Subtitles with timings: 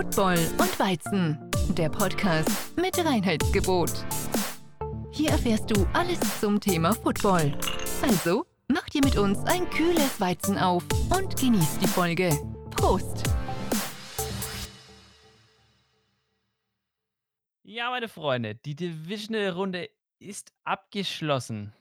[0.00, 1.38] Football und Weizen,
[1.76, 3.92] der Podcast mit Reinheitsgebot.
[5.12, 7.52] Hier erfährst du alles zum Thema Football.
[8.00, 10.84] Also, mach dir mit uns ein kühles Weizen auf
[11.14, 12.30] und genieß die Folge.
[12.70, 13.24] Prost!
[17.62, 21.74] Ja, meine Freunde, die Divisional-Runde ist abgeschlossen.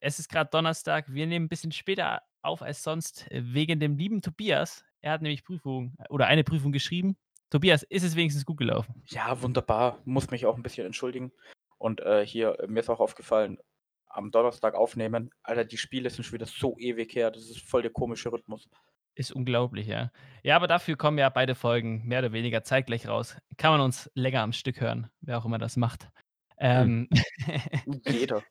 [0.00, 1.12] Es ist gerade Donnerstag.
[1.12, 4.86] Wir nehmen ein bisschen später auf als sonst wegen dem lieben Tobias.
[5.02, 7.18] Er hat nämlich Prüfung äh, oder eine Prüfung geschrieben.
[7.52, 8.94] Tobias, ist es wenigstens gut gelaufen?
[9.08, 9.98] Ja, wunderbar.
[10.06, 11.32] Muss mich auch ein bisschen entschuldigen.
[11.76, 13.58] Und äh, hier, äh, mir ist auch aufgefallen,
[14.06, 15.28] am Donnerstag aufnehmen.
[15.42, 17.30] Alter, die Spiele sind schon wieder so ewig her.
[17.30, 18.70] Das ist voll der komische Rhythmus.
[19.14, 20.10] Ist unglaublich, ja.
[20.42, 23.36] Ja, aber dafür kommen ja beide Folgen mehr oder weniger zeitgleich raus.
[23.58, 26.08] Kann man uns länger am Stück hören, wer auch immer das macht.
[26.56, 27.06] Hm.
[27.10, 27.10] Ähm,
[28.06, 28.42] Jeder.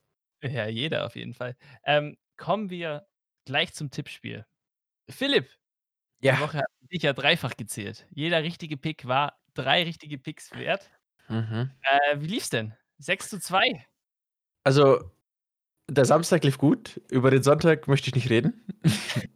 [0.44, 1.56] ja, jeder auf jeden Fall.
[1.86, 3.08] Ähm, kommen wir
[3.46, 4.46] gleich zum Tippspiel.
[5.10, 5.50] Philipp,
[6.22, 6.40] die Ja.
[6.40, 8.08] Woche hat dich ja dreifach gezählt.
[8.12, 10.90] Jeder richtige Pick war drei richtige Picks wert.
[11.30, 11.72] Mhm.
[11.84, 12.74] Äh, wie lief's denn?
[13.00, 13.86] 6 zu 2.
[14.64, 15.12] Also,
[15.90, 17.02] der Samstag lief gut.
[17.10, 18.66] Über den Sonntag möchte ich nicht reden.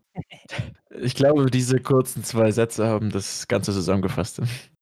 [0.91, 4.41] ich glaube, diese kurzen zwei Sätze haben das Ganze zusammengefasst.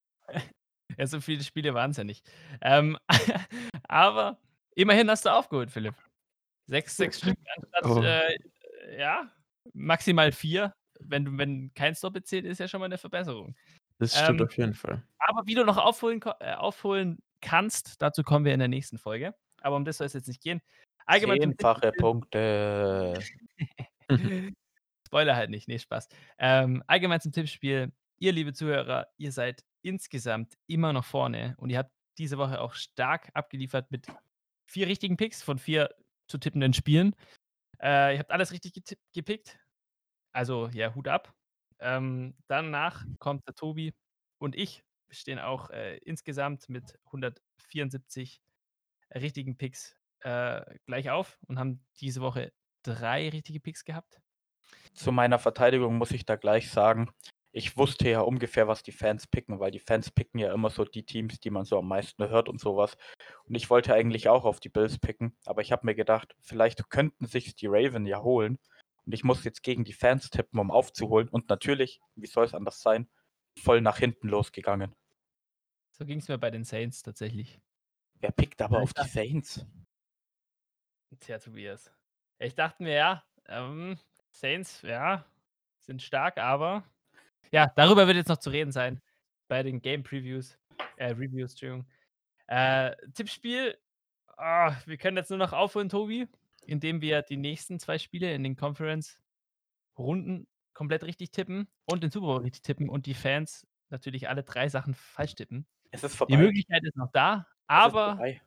[0.98, 2.24] Ja, so viele Spiele waren es ja nicht.
[2.62, 2.98] Ähm,
[3.88, 4.38] aber
[4.76, 5.96] immerhin hast du aufgeholt, Philipp.
[6.68, 8.02] Sechs, sechs Stück anstatt, Oh.
[8.04, 8.38] äh,
[9.00, 9.31] ja,
[9.74, 10.72] maximal vier.
[11.08, 13.56] Wenn, du- wenn kein Stop zählt, ist ja schon mal eine Verbesserung.
[14.00, 15.04] Das stimmt Ähm, auf jeden Fall.
[15.20, 19.36] Aber wie du noch aufholen, äh, aufholen kannst, dazu kommen wir in der nächsten Folge.
[19.62, 20.62] Aber um das soll es jetzt nicht gehen.
[21.06, 23.20] Allgemein zum Zehnfache Tippspiel- Punkte.
[25.08, 26.08] Spoiler halt nicht, nee, Spaß.
[26.40, 27.92] Ähm, allgemein zum Tippspiel.
[28.20, 32.74] Ihr, liebe Zuhörer, ihr seid insgesamt immer noch vorne und ihr habt diese Woche auch
[32.74, 34.08] stark abgeliefert mit
[34.70, 35.90] vier richtigen Picks von vier
[36.28, 37.16] zu tippenden Spielen.
[37.81, 38.74] Äh, ihr habt alles richtig
[39.14, 39.59] gepickt.
[40.34, 41.34] Also, ja, Hut ab.
[41.80, 43.94] Ähm, danach kommt der Tobi
[44.40, 44.84] und ich.
[45.07, 48.41] Wir stehen auch äh, insgesamt mit 174
[49.13, 52.52] richtigen Picks äh, gleich auf und haben diese Woche
[52.84, 54.19] drei richtige Picks gehabt.
[54.94, 57.12] Zu meiner Verteidigung muss ich da gleich sagen,
[57.52, 60.86] ich wusste ja ungefähr, was die Fans picken, weil die Fans picken ja immer so
[60.86, 62.97] die Teams, die man so am meisten hört und sowas.
[63.46, 66.90] Und ich wollte eigentlich auch auf die Bills picken, aber ich habe mir gedacht, vielleicht
[66.90, 68.57] könnten sich die Raven ja holen.
[69.06, 71.28] Und ich muss jetzt gegen die Fans tippen, um aufzuholen.
[71.30, 73.09] Und natürlich, wie soll es anders sein,
[73.59, 74.96] voll nach hinten losgegangen.
[75.91, 77.59] So ging es mir bei den Saints tatsächlich.
[78.19, 79.66] Wer pickt aber Ja, auf die Saints?
[81.19, 81.92] Tja, Tobias.
[82.40, 84.00] Ich dachte mir, ja, ähm,
[84.31, 85.25] Saints, ja,
[85.81, 86.84] sind stark, aber
[87.52, 89.02] ja, darüber wird jetzt noch zu reden sein
[89.47, 90.58] bei den Game Previews,
[90.97, 91.86] äh, Reviews, Entschuldigung.
[92.47, 93.78] Äh, Tippspiel,
[94.38, 96.28] ah, wir können jetzt nur noch aufholen, Tobi,
[96.68, 102.28] indem wir die nächsten zwei Spiele in den Conference-Runden komplett richtig tippen und den Super
[102.28, 105.68] Bowl richtig tippen und die Fans natürlich alle drei Sachen falsch tippen.
[105.91, 106.38] Es ist Die vorbei.
[106.38, 108.41] Möglichkeit ist noch da, aber vorbei.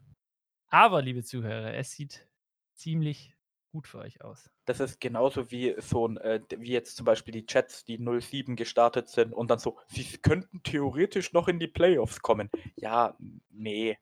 [0.69, 2.28] aber, liebe Zuhörer, es sieht
[2.75, 3.34] ziemlich
[3.72, 4.50] gut für euch aus.
[4.65, 8.56] Das ist genauso wie so ein, äh, wie jetzt zum Beispiel die Jets, die 07
[8.56, 12.50] gestartet sind und dann so, sie könnten theoretisch noch in die Playoffs kommen.
[12.75, 13.16] Ja,
[13.50, 13.97] nee.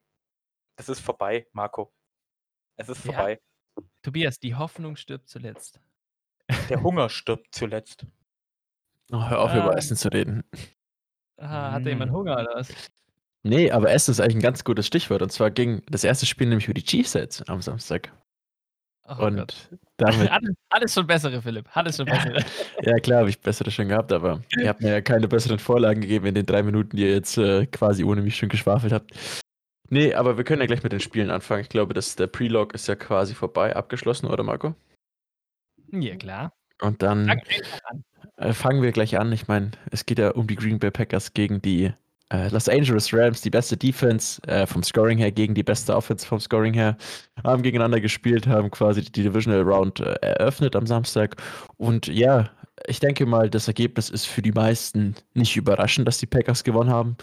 [0.77, 1.93] Das ist vorbei, Marco.
[2.77, 3.13] Es ist Ja.
[4.05, 5.79] Tobias, die Hoffnung stirbt zuletzt.
[6.69, 8.05] Der Hunger stirbt zuletzt.
[9.11, 9.57] Oh, hör auf, Ah.
[9.63, 10.43] über Essen zu reden.
[11.37, 12.15] Ah, hat da jemand Mm.
[12.15, 12.69] Hunger oder was?
[13.41, 15.23] Nee, aber Essen ist eigentlich ein ganz gutes Stichwort.
[15.23, 18.11] Und zwar ging das erste Spiel nämlich über die Chiefs jetzt am Samstag.
[19.07, 19.69] Oh und Gott.
[19.97, 21.67] damit, alles, alles schon bessere, Philipp.
[21.75, 22.45] Alles schon bessere.
[22.83, 26.01] ja klar, habe ich bessere schon gehabt, aber ihr habt mir ja keine besseren Vorlagen
[26.01, 29.11] gegeben in den drei Minuten, die ihr jetzt äh, quasi ohne mich schon geschwafelt habt.
[29.89, 31.61] Nee, aber wir können ja gleich mit den Spielen anfangen.
[31.61, 34.75] Ich glaube, dass der Prelog ist ja quasi vorbei, abgeschlossen, oder Marco?
[35.91, 36.53] ja, klar.
[36.81, 37.41] Und dann
[38.37, 39.31] äh, fangen wir gleich an.
[39.31, 41.93] Ich meine, es geht ja um die Green Bay Packers gegen die
[42.29, 46.25] äh, Los Angeles Rams, die beste Defense äh, vom Scoring her gegen die beste Offense
[46.25, 46.97] vom Scoring her,
[47.43, 51.35] haben gegeneinander gespielt, haben quasi die Divisional Round äh, eröffnet am Samstag.
[51.77, 52.49] Und ja,
[52.87, 56.89] ich denke mal, das Ergebnis ist für die meisten nicht überraschend, dass die Packers gewonnen
[56.89, 57.15] haben.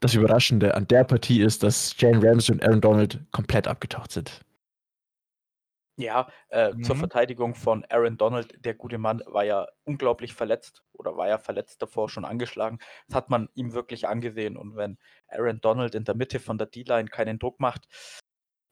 [0.00, 4.40] Das Überraschende an der Partie ist, dass Jane Ramsey und Aaron Donald komplett abgetaucht sind.
[5.98, 7.00] Ja, äh, zur Mhm.
[7.00, 11.82] Verteidigung von Aaron Donald, der gute Mann war ja unglaublich verletzt oder war ja verletzt
[11.82, 12.78] davor schon angeschlagen.
[13.08, 14.56] Das hat man ihm wirklich angesehen.
[14.56, 14.98] Und wenn
[15.28, 17.86] Aaron Donald in der Mitte von der D-Line keinen Druck macht,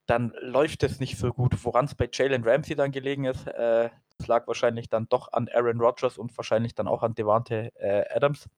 [0.06, 1.54] dann läuft es nicht so gut.
[1.64, 5.48] Woran es bei Jalen Ramsey dann gelegen ist, äh, das lag wahrscheinlich dann doch an
[5.52, 8.48] Aaron Rodgers und wahrscheinlich dann auch an Devante äh, Adams,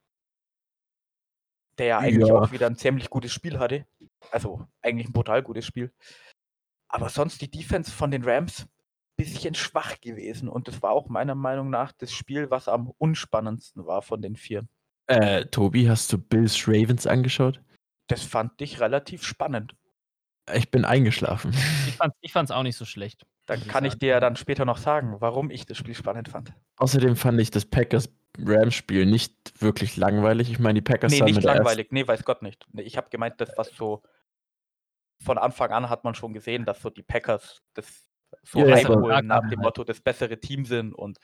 [1.78, 2.34] der ja eigentlich Ja.
[2.40, 3.86] auch wieder ein ziemlich gutes Spiel hatte.
[4.30, 5.92] Also eigentlich ein brutal gutes Spiel.
[6.88, 8.66] Aber sonst die Defense von den Rams
[9.16, 13.86] bisschen schwach gewesen und das war auch meiner Meinung nach das Spiel, was am unspannendsten
[13.86, 14.66] war von den vier.
[15.06, 17.60] Äh, Tobi, hast du Bills Ravens angeschaut?
[18.08, 19.74] Das fand ich relativ spannend.
[20.52, 21.52] Ich bin eingeschlafen.
[21.86, 23.24] Ich fand ich fand's auch nicht so schlecht.
[23.46, 26.52] Dann kann ich dir ja dann später noch sagen, warum ich das Spiel spannend fand.
[26.76, 30.50] Außerdem fand ich das Packers-Rams-Spiel nicht wirklich langweilig.
[30.50, 31.88] Ich meine, die Packers Nee, haben nicht langweilig.
[31.90, 32.64] Nee, weiß Gott nicht.
[32.72, 34.02] Nee, ich habe gemeint, das was so
[35.20, 38.06] von Anfang an hat man schon gesehen, dass so die Packers das
[38.44, 39.60] so Ja, reinholen aber- nach dem.
[39.60, 41.18] Motto, das bessere Team sind und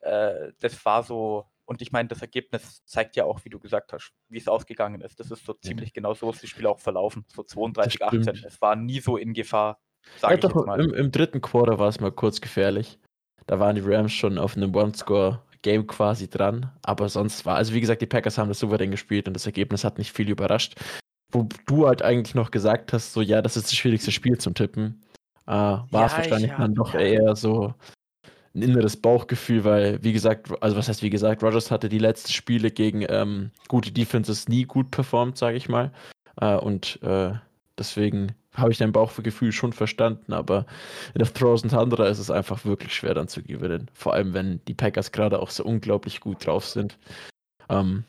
[0.00, 3.92] äh, das war so und ich meine, das Ergebnis zeigt ja auch, wie du gesagt
[3.92, 5.20] hast, wie es ausgegangen ist.
[5.20, 7.24] Das ist so ziemlich genau so ist das Spiel auch verlaufen.
[7.32, 8.22] So 32, 18.
[8.22, 8.44] stimmt.
[8.44, 9.78] Es war nie so in Gefahr,
[10.22, 12.98] Ja, doch, im, im dritten Quarter war es mal kurz gefährlich.
[13.46, 16.70] Da waren die Rams schon auf einem One-Score-Game quasi dran.
[16.82, 19.84] Aber sonst war, also wie gesagt, die Packers haben das souverän gespielt und das Ergebnis
[19.84, 20.74] hat nicht viel überrascht.
[21.32, 24.54] Wo du halt eigentlich noch gesagt hast, so ja, das ist das schwierigste Spiel zum
[24.54, 25.00] Tippen,
[25.46, 27.74] äh, war es Ja, ich wahrscheinlich dann doch eher so
[28.54, 32.32] ein inneres Bauchgefühl, weil, wie gesagt, also was heißt wie gesagt, Rogers hatte die letzten
[32.32, 35.92] Spiele gegen ähm, gute Defenses nie gut performt, sage ich mal.
[36.40, 37.32] Äh, und äh,
[37.78, 40.66] deswegen habe ich dein Bauchgefühl schon verstanden, aber
[41.14, 43.90] in der Frozen Tundra ist es einfach wirklich schwer dann zu gewinnen.
[43.94, 46.98] Vor allem, wenn die Packers gerade auch so unglaublich gut drauf sind.
[47.68, 48.04] Ähm,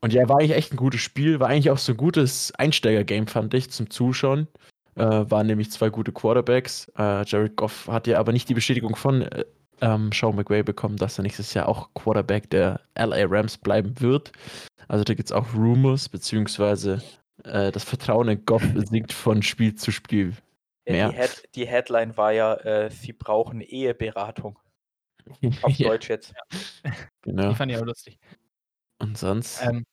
[0.00, 3.28] und ja, war eigentlich echt ein gutes Spiel, war eigentlich auch so ein gutes Einsteiger-Game,
[3.28, 4.48] fand ich, zum Zuschauen.
[4.94, 6.90] Äh, waren nämlich zwei gute Quarterbacks.
[6.98, 9.44] Äh, Jared Goff hat ja aber nicht die Bestätigung von äh,
[9.80, 14.32] ähm, Sean McVay bekommen, dass er nächstes Jahr auch Quarterback der LA Rams bleiben wird.
[14.88, 17.02] Also da gibt es auch Rumors, beziehungsweise
[17.44, 20.34] äh, das Vertrauen in Goff sinkt von Spiel zu Spiel.
[20.84, 21.10] Äh, mehr.
[21.10, 24.58] Die, Head, die Headline war ja, äh, sie brauchen Eheberatung.
[25.62, 26.34] Auf Ja, Deutsch jetzt.
[27.22, 27.50] genau.
[27.50, 28.18] Die fand ich auch lustig.
[28.98, 29.62] Und sonst?
[29.62, 29.84] Ähm,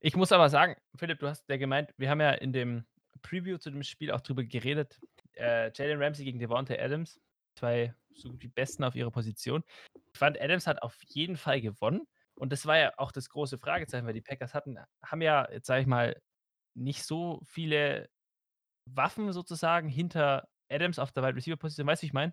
[0.00, 2.84] ich muss aber sagen, Philipp, du hast ja gemeint, wir haben ja in dem
[3.22, 5.00] Preview zu dem Spiel auch drüber geredet.
[5.34, 7.20] Äh, Jalen Ramsey gegen Devontae Adams,
[7.58, 9.62] zwei so gut wie Besten auf ihrer Position.
[9.94, 12.06] Ich fand, Adams hat auf jeden Fall gewonnen.
[12.34, 15.66] Und das war ja auch das große Fragezeichen, weil die Packers hatten, haben ja, jetzt
[15.66, 16.16] sage ich mal,
[16.74, 18.08] nicht so viele
[18.86, 21.86] Waffen sozusagen hinter Adams auf der Wide Receiver Position.
[21.86, 22.32] Weißt du, wie ich meine?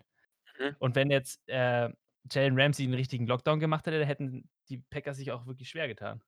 [0.58, 0.76] Mhm.
[0.78, 1.90] Und wenn jetzt äh,
[2.30, 5.88] Jalen Ramsey einen richtigen Lockdown gemacht hätte, dann hätten die Packers sich auch wirklich schwer
[5.88, 6.20] getan.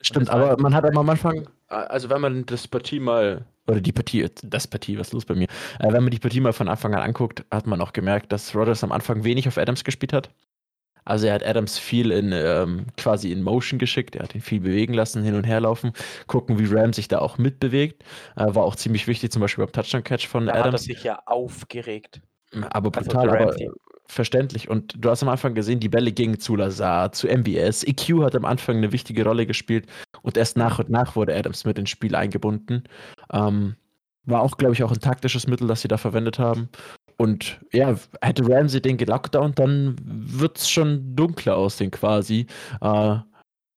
[0.00, 3.92] Stimmt, aber man hat aber am Anfang, also wenn man das Partie mal, oder die
[3.92, 5.46] Partie, das Partie, was ist los bei mir?
[5.78, 8.54] Äh, wenn man die Partie mal von Anfang an anguckt, hat man auch gemerkt, dass
[8.54, 10.30] Rodgers am Anfang wenig auf Adams gespielt hat.
[11.04, 14.60] Also er hat Adams viel in ähm, quasi in Motion geschickt, er hat ihn viel
[14.60, 15.92] bewegen lassen, hin und her laufen,
[16.26, 18.02] gucken, wie Ram sich da auch mitbewegt.
[18.36, 20.84] Äh, war auch ziemlich wichtig, zum Beispiel beim Touchdown-Catch von Da hat er Adams.
[20.84, 22.20] sich ja aufgeregt.
[22.70, 23.56] Aber Also brutal, der aber
[24.06, 24.68] verständlich.
[24.68, 27.82] Und du hast am Anfang gesehen, die Bälle gingen zu Lazar, zu MBS.
[27.84, 29.86] EQ hat am Anfang eine wichtige Rolle gespielt
[30.22, 32.84] und erst nach und nach wurde Adams mit ins Spiel eingebunden.
[33.32, 33.76] Ähm,
[34.24, 36.68] war auch, glaube ich, auch ein taktisches Mittel, das sie da verwendet haben.
[37.22, 42.46] Und ja, hätte Ramsey den gelockdownt, dann wird es schon dunkler aussehen quasi.
[42.80, 43.18] Äh,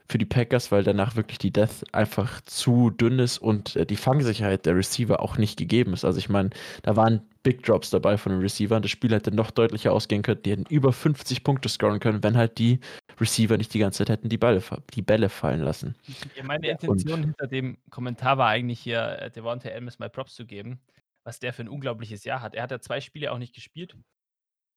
[0.07, 3.95] für die Packers, weil danach wirklich die Death einfach zu dünn ist und äh, die
[3.95, 6.06] Fangsicherheit der Receiver auch nicht gegeben ist.
[6.06, 6.50] Also ich meine,
[6.81, 8.81] da waren Big Drops dabei von den Receivern.
[8.81, 10.41] Das Spiel hätte noch deutlicher ausgehen können.
[10.44, 12.80] Die hätten über 50 Punkte scoren können, wenn halt die
[13.21, 14.63] Receiver nicht die ganze Zeit hätten die, Bälle,
[14.95, 15.95] die Bälle fallen lassen.
[16.36, 20.45] Ja, meine Intention hinter dem Kommentar war eigentlich hier, äh, Devontae Adams mal Props zu
[20.45, 20.80] geben,
[21.25, 22.56] was der für ein unglaubliches Jahr hat.
[22.56, 23.98] Er hat ja zwei Spiele auch nicht gespielt.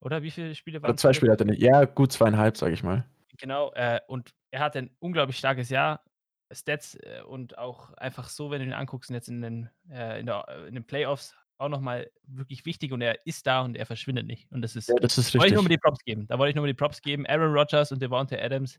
[0.00, 1.60] Oder wie viele Spiele waren Oder zwei Spiele hat er nicht.
[1.60, 3.04] Ja, gut zweieinhalb, sage ich mal.
[3.38, 6.02] Genau, äh, und er hat ein unglaublich starkes Jahr.
[6.50, 10.18] Stats äh, und auch einfach so, wenn du ihn anguckst, und jetzt in den, äh,
[10.20, 13.84] in, der, in den Playoffs auch nochmal wirklich wichtig und er ist da und er
[13.84, 14.50] verschwindet nicht.
[14.50, 16.26] Und das ist, Ja, das ist wollte ich nur mal die Props geben.
[16.26, 17.26] Da wollte ich nur mal die Props geben.
[17.26, 18.78] Aaron Rodgers und Devontae Adams,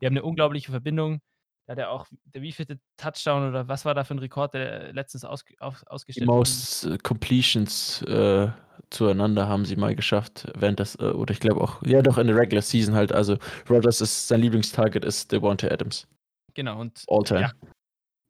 [0.00, 1.20] die haben eine unglaubliche Verbindung.
[1.66, 4.92] Da hat er auch, der wievielte Touchdown oder was war da für ein Rekord, der
[4.92, 6.38] letztens aus, Die ausgestellt wurde?
[6.38, 8.48] most äh, Completions äh,
[8.90, 12.26] zueinander haben sie mal geschafft, während das, äh, oder ich glaube auch, ja doch in
[12.26, 13.12] der Regular Season halt.
[13.12, 13.38] Also
[13.70, 16.06] Rodgers ist sein Lieblingstarget ist Devontae Adams.
[16.52, 17.40] Genau, und All time.
[17.40, 17.52] ja,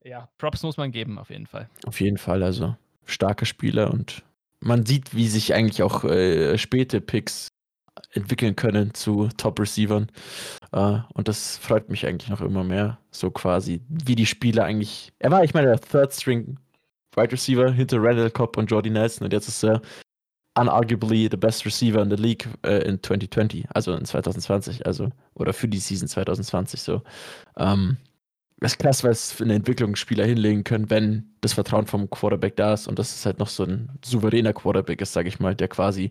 [0.04, 1.68] ja, Props muss man geben, auf jeden Fall.
[1.86, 4.22] Auf jeden Fall, also starke Spieler und
[4.60, 7.48] man sieht, wie sich eigentlich auch äh, späte Picks
[8.12, 10.08] entwickeln können zu Top-Receivern.
[10.72, 12.98] Äh, und das freut mich eigentlich noch immer mehr.
[13.10, 15.12] So quasi, wie die Spieler eigentlich.
[15.18, 16.58] Er war, ich meine, der Third String
[17.16, 19.80] Wide Receiver hinter Randall Cobb und Jordy Nelson und jetzt ist er
[20.56, 25.52] unarguably the best receiver in the league äh, in 2020, also in 2020, also oder
[25.52, 27.02] für die Season 2020 so.
[27.56, 27.96] Ähm,
[28.60, 32.56] das ist krass, es für eine Entwicklung Spieler hinlegen können, wenn das Vertrauen vom Quarterback
[32.56, 35.54] da ist und das ist halt noch so ein souveräner Quarterback ist, sage ich mal,
[35.54, 36.10] der quasi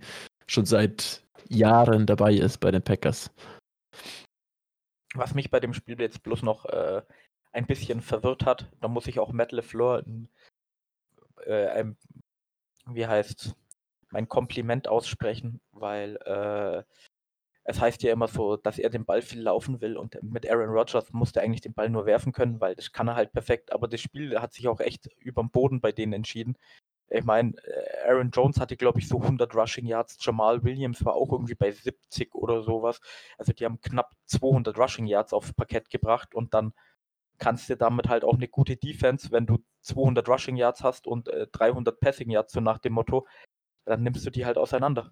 [0.53, 3.31] schon seit Jahren dabei ist bei den Packers.
[5.15, 7.01] Was mich bei dem Spiel jetzt bloß noch äh,
[7.51, 10.03] ein bisschen verwirrt hat, da muss ich auch Matt LeFleur
[11.45, 11.97] äh, ein,
[12.87, 13.55] wie heißt
[14.09, 16.83] mein Kompliment aussprechen, weil äh,
[17.65, 20.69] es heißt ja immer so, dass er den Ball viel laufen will und mit Aaron
[20.69, 23.71] Rodgers musste er eigentlich den Ball nur werfen können, weil das kann er halt perfekt.
[23.71, 26.57] Aber das Spiel hat sich auch echt überm Boden bei denen entschieden.
[27.09, 30.17] Ich meine, äh, Aaron Jones hatte, glaube ich, so 100 Rushing Yards.
[30.19, 33.01] Jamal Williams war auch irgendwie bei 70 oder sowas.
[33.37, 36.73] Also die haben knapp 200 Rushing Yards aufs Parkett gebracht und dann
[37.37, 41.27] kannst du damit halt auch eine gute Defense, wenn du 200 Rushing Yards hast und
[41.27, 43.27] äh, 300 Passing Yards, so nach dem Motto,
[43.85, 45.11] dann nimmst du die halt auseinander.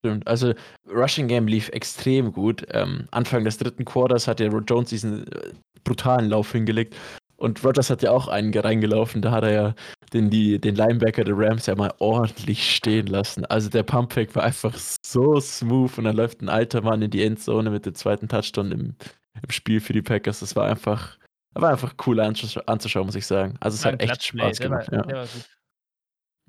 [0.00, 0.26] Stimmt.
[0.26, 0.54] Also
[0.88, 2.66] Rushing Game lief extrem gut.
[2.70, 5.52] Ähm, Anfang des dritten Quarters hat der Jones diesen äh,
[5.84, 6.96] brutalen Lauf hingelegt.
[7.40, 9.22] Und Rogers hat ja auch einen reingelaufen.
[9.22, 9.74] Da hat er ja
[10.12, 13.46] den, die, den Linebacker der Rams ja mal ordentlich stehen lassen.
[13.46, 17.24] Also der Pumpback war einfach so smooth und dann läuft ein alter Mann in die
[17.24, 18.94] Endzone mit dem zweiten Touchdown im,
[19.42, 20.40] im Spiel für die Packers.
[20.40, 21.16] Das war einfach,
[21.54, 23.56] war einfach cool anzusch anzuschauen, muss ich sagen.
[23.60, 24.88] Also es hat echt Spaß gemacht.
[24.92, 25.16] Der war, ja.
[25.16, 25.48] War gut.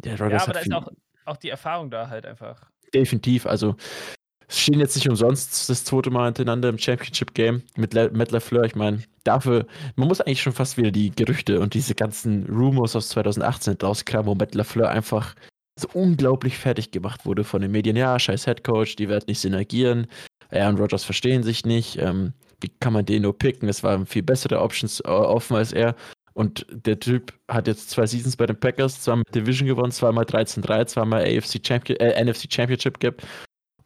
[0.03, 0.89] Ja, ja aber da ist auch,
[1.25, 3.45] auch die Erfahrung da halt einfach definitiv.
[3.45, 3.75] Also
[4.51, 8.65] stehen jetzt nicht umsonst das zweite Mal hintereinander im Championship-Game mit Le Matt LaFleur.
[8.65, 9.65] Ich meine, dafür,
[9.95, 14.27] man muss eigentlich schon fast wieder die Gerüchte und diese ganzen Rumors aus 2018 rauskramen,
[14.27, 15.35] wo Matt LaFleur einfach
[15.79, 17.95] so unglaublich fertig gemacht wurde von den Medien.
[17.95, 20.07] Ja, scheiß Headcoach, die werden nicht synergieren.
[20.49, 21.97] Er und Rogers verstehen sich nicht.
[21.97, 23.69] Ähm, wie kann man den nur picken?
[23.69, 25.95] Es waren viel bessere Options äh, offen als er.
[26.33, 30.85] Und der Typ hat jetzt zwei Seasons bei den Packers, zweimal Division gewonnen, zweimal 13-3,
[30.87, 33.25] zweimal AFC Champion, äh, NFC Championship gehabt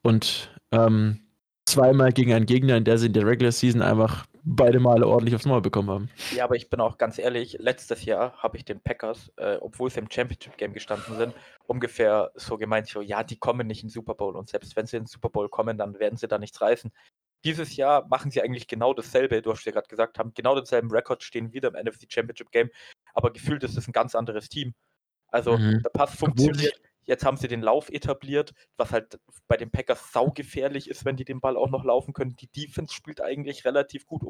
[0.04, 1.20] und ähm,
[1.66, 5.34] zweimal gegen einen Gegner, in der sie in der Regular Season einfach beide Male ordentlich
[5.36, 6.10] aufs Maul bekommen haben.
[6.36, 9.90] Ja, aber ich bin auch ganz ehrlich, letztes Jahr habe ich den Packers, äh, obwohl
[9.90, 11.34] sie im Championship Game gestanden sind,
[11.66, 14.86] ungefähr so gemeint, so, ja, die kommen nicht in den Super Bowl und selbst wenn
[14.86, 16.92] sie in den Super Bowl kommen, dann werden sie da nichts reißen.
[17.44, 19.42] Dieses Jahr machen sie eigentlich genau dasselbe.
[19.42, 22.70] Du hast ja gerade gesagt, haben genau denselben Rekord, stehen wieder im NFC Championship Game,
[23.16, 24.76] aber gefühlt ist es ein ganz anderes Team.
[25.30, 25.82] Also mhm.
[25.82, 26.80] der Pass funktioniert.
[27.06, 31.26] Jetzt haben sie den Lauf etabliert, was halt bei den Packers saugefährlich ist, wenn die
[31.26, 32.36] den Ball auch noch laufen können.
[32.36, 34.24] Die Defense spielt eigentlich relativ gut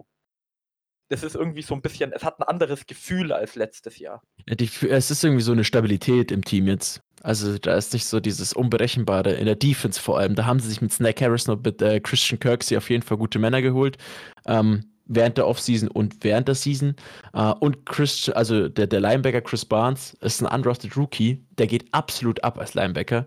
[1.09, 4.21] das ist irgendwie so ein bisschen, es hat ein anderes Gefühl als letztes Jahr.
[4.47, 7.01] Es ist irgendwie so eine Stabilität im Team jetzt.
[7.21, 10.35] Also da ist nicht so dieses Unberechenbare in der Defense vor allem.
[10.35, 13.17] Da haben sie sich mit Snake Harris und mit äh, Christian Kirksey auf jeden Fall
[13.17, 13.97] gute Männer geholt.
[14.45, 16.95] Ähm, während der Offseason und während der Season.
[17.35, 21.93] Uh, und Chris, also der, der Linebacker Chris Barnes ist ein undrafted Rookie, der geht
[21.93, 23.25] absolut ab als Linebacker.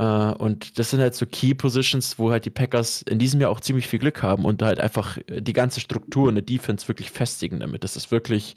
[0.00, 3.50] Uh, und das sind halt so Key Positions, wo halt die Packers in diesem Jahr
[3.50, 7.10] auch ziemlich viel Glück haben und halt einfach die ganze Struktur in der Defense wirklich
[7.10, 7.84] festigen damit.
[7.84, 8.54] Das ist wirklich.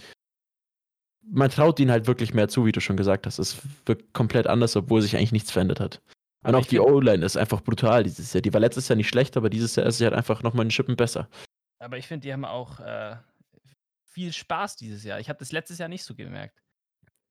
[1.27, 3.39] Man traut ihnen halt wirklich mehr zu, wie du schon gesagt hast.
[3.39, 6.01] Es wirkt komplett anders, obwohl sich eigentlich nichts verändert hat.
[6.45, 8.41] Und auch die O-Line ist einfach brutal dieses Jahr.
[8.41, 10.71] Die war letztes Jahr nicht schlecht, aber dieses Jahr ist sie halt einfach nochmal einen
[10.71, 11.27] Schippen besser.
[11.85, 13.15] Aber ich finde, die haben auch äh,
[14.03, 15.19] viel Spaß dieses Jahr.
[15.19, 16.59] Ich habe das letztes Jahr nicht so gemerkt.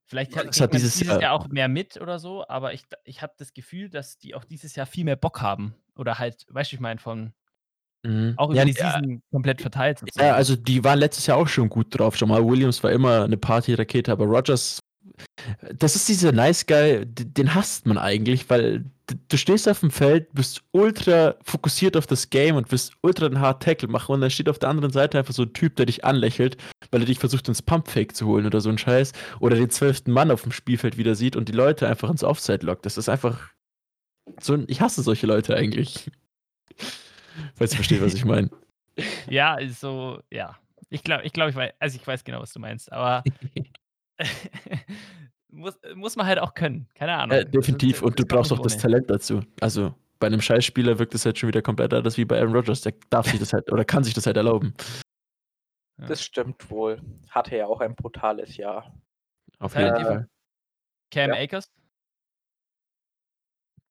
[0.06, 3.20] Vielleicht hat, hat dieses, dieses Jahr, Jahr, auch mehr mit oder so, aber ich, ich
[3.20, 5.74] habe das Gefühl, dass die auch dieses Jahr viel mehr Bock haben.
[5.96, 7.32] Oder halt, weißt du, ich meine, von
[8.04, 8.34] mhm.
[8.36, 9.98] auch über ja, die Season ja, komplett verteilt.
[9.98, 10.28] Sozusagen.
[10.28, 12.16] Ja, also die waren letztes Jahr auch schon gut drauf.
[12.16, 14.78] Schon mal Williams war immer eine Party-Rakete, aber Rogers
[15.74, 18.84] das ist dieser Nice Guy, den hasst man eigentlich, weil
[19.28, 23.40] du stehst auf dem Feld, bist ultra fokussiert auf das Game und wirst ultra einen
[23.40, 25.86] Hard Tackle machen und dann steht auf der anderen Seite einfach so ein Typ, der
[25.86, 26.56] dich anlächelt,
[26.90, 30.12] weil er dich versucht ins Pumpfake zu holen oder so ein Scheiß oder den zwölften
[30.12, 32.86] Mann auf dem Spielfeld wieder sieht und die Leute einfach ins Offside lockt.
[32.86, 33.50] Das ist einfach
[34.40, 36.10] so ein, ich hasse solche Leute eigentlich.
[37.56, 38.50] Falls du verstehst, was ich meine.
[39.28, 40.56] Ja, so, ja.
[40.88, 43.24] Ich glaube, ich glaube, ich weiß, also ich weiß genau, was du meinst, aber
[45.48, 46.88] muss, muss man halt auch können.
[46.94, 47.38] Keine Ahnung.
[47.38, 48.02] Äh, definitiv.
[48.02, 49.42] Und du brauchst auch das Talent dazu.
[49.60, 52.82] Also bei einem Scheißspieler wirkt es halt schon wieder komplett anders wie bei Aaron Rodgers.
[52.82, 54.74] Der darf sich das halt oder kann sich das halt erlauben.
[55.96, 57.00] Das stimmt wohl.
[57.30, 58.92] Hatte ja auch ein brutales Jahr.
[59.60, 60.28] Auf jeden äh, Fall.
[61.12, 61.36] Cam ja.
[61.36, 61.70] Akers?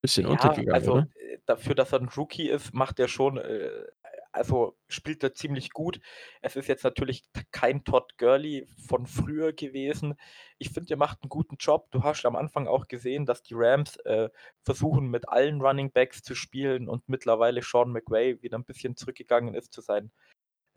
[0.01, 1.07] Bisschen ja, untergegangen, also, oder?
[1.15, 3.85] Äh, dafür, dass er ein Rookie ist, macht er schon äh,
[4.33, 5.99] also spielt er ziemlich gut.
[6.41, 10.15] Es ist jetzt natürlich kein Todd Gurley von früher gewesen.
[10.57, 11.87] Ich finde, er macht einen guten Job.
[11.91, 14.29] Du hast am Anfang auch gesehen, dass die Rams äh,
[14.63, 19.53] versuchen, mit allen Running Backs zu spielen und mittlerweile Sean McVay wieder ein bisschen zurückgegangen
[19.53, 20.11] ist zu, sein,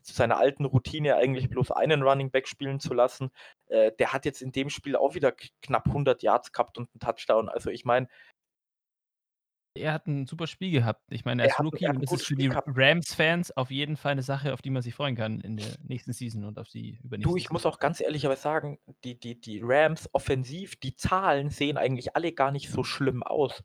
[0.03, 3.31] zu seiner alten Routine, eigentlich bloß einen Running Back spielen zu lassen.
[3.69, 5.33] Äh, der hat jetzt in dem Spiel auch wieder
[5.63, 7.49] knapp 100 Yards gehabt und einen Touchdown.
[7.49, 8.07] Also ich meine,
[9.77, 11.01] er hat ein super Spiel gehabt.
[11.09, 14.13] Ich meine, er, er ist Rookie und das ist für die Rams-Fans auf jeden Fall
[14.13, 16.99] eine Sache, auf die man sich freuen kann in der nächsten Season und auf die
[17.03, 20.95] übernächste Du, ich muss auch ganz ehrlich aber sagen, die, die, die Rams offensiv, die
[20.95, 23.63] Zahlen sehen eigentlich alle gar nicht so schlimm aus.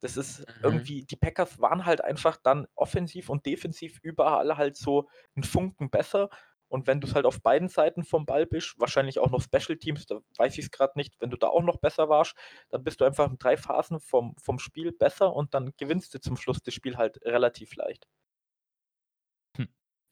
[0.00, 0.54] Das ist mhm.
[0.62, 5.90] irgendwie, die Packers waren halt einfach dann offensiv und defensiv überall halt so ein Funken
[5.90, 6.28] besser
[6.74, 9.78] Und wenn du es halt auf beiden Seiten vom Ball bist, wahrscheinlich auch noch Special
[9.78, 12.34] Teams, da weiß ich es gerade nicht, wenn du da auch noch besser warst,
[12.68, 16.20] dann bist du einfach in drei Phasen vom, vom Spiel besser und dann gewinnst du
[16.20, 18.08] zum Schluss das Spiel halt relativ leicht.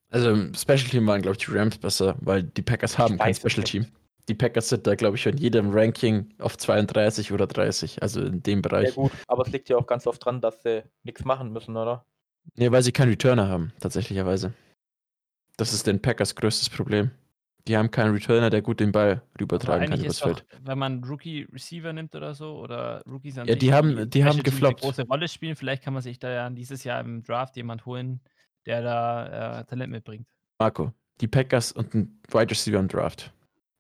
[0.08, 3.34] Also im Special Team waren, glaube ich, die Rams besser, weil die Packers haben kein
[3.34, 3.64] Special.
[3.64, 3.86] Team.
[4.28, 8.40] Die Packers sind da, glaube ich, in jedem Ranking auf 32 oder 30, also in
[8.44, 8.94] dem Ja Bereich.
[8.94, 12.06] gut, aber es liegt ja auch ganz oft dran, dass sie nichts machen müssen, oder?
[12.54, 14.54] Nee, weil sie keinen Returner haben, tatsächlicherweise.
[15.62, 17.10] Das ist den Packers größtes Problem.
[17.68, 20.44] Die haben keinen Returner, der gut den Ball rübertragen kann übers Feld.
[20.64, 24.42] wenn man Rookie Receiver nimmt oder so, oder Rookies an Ja, die haben- die haben
[24.42, 24.82] gefloppt.
[24.82, 27.86] eine große Rolle spielen, vielleicht kann man sich da ja dieses Jahr im Draft jemand
[27.86, 28.20] holen,
[28.66, 30.26] der da äh, Talent mitbringt.
[30.58, 33.32] Marco, die Packers und ein Wide Receiver im Draft.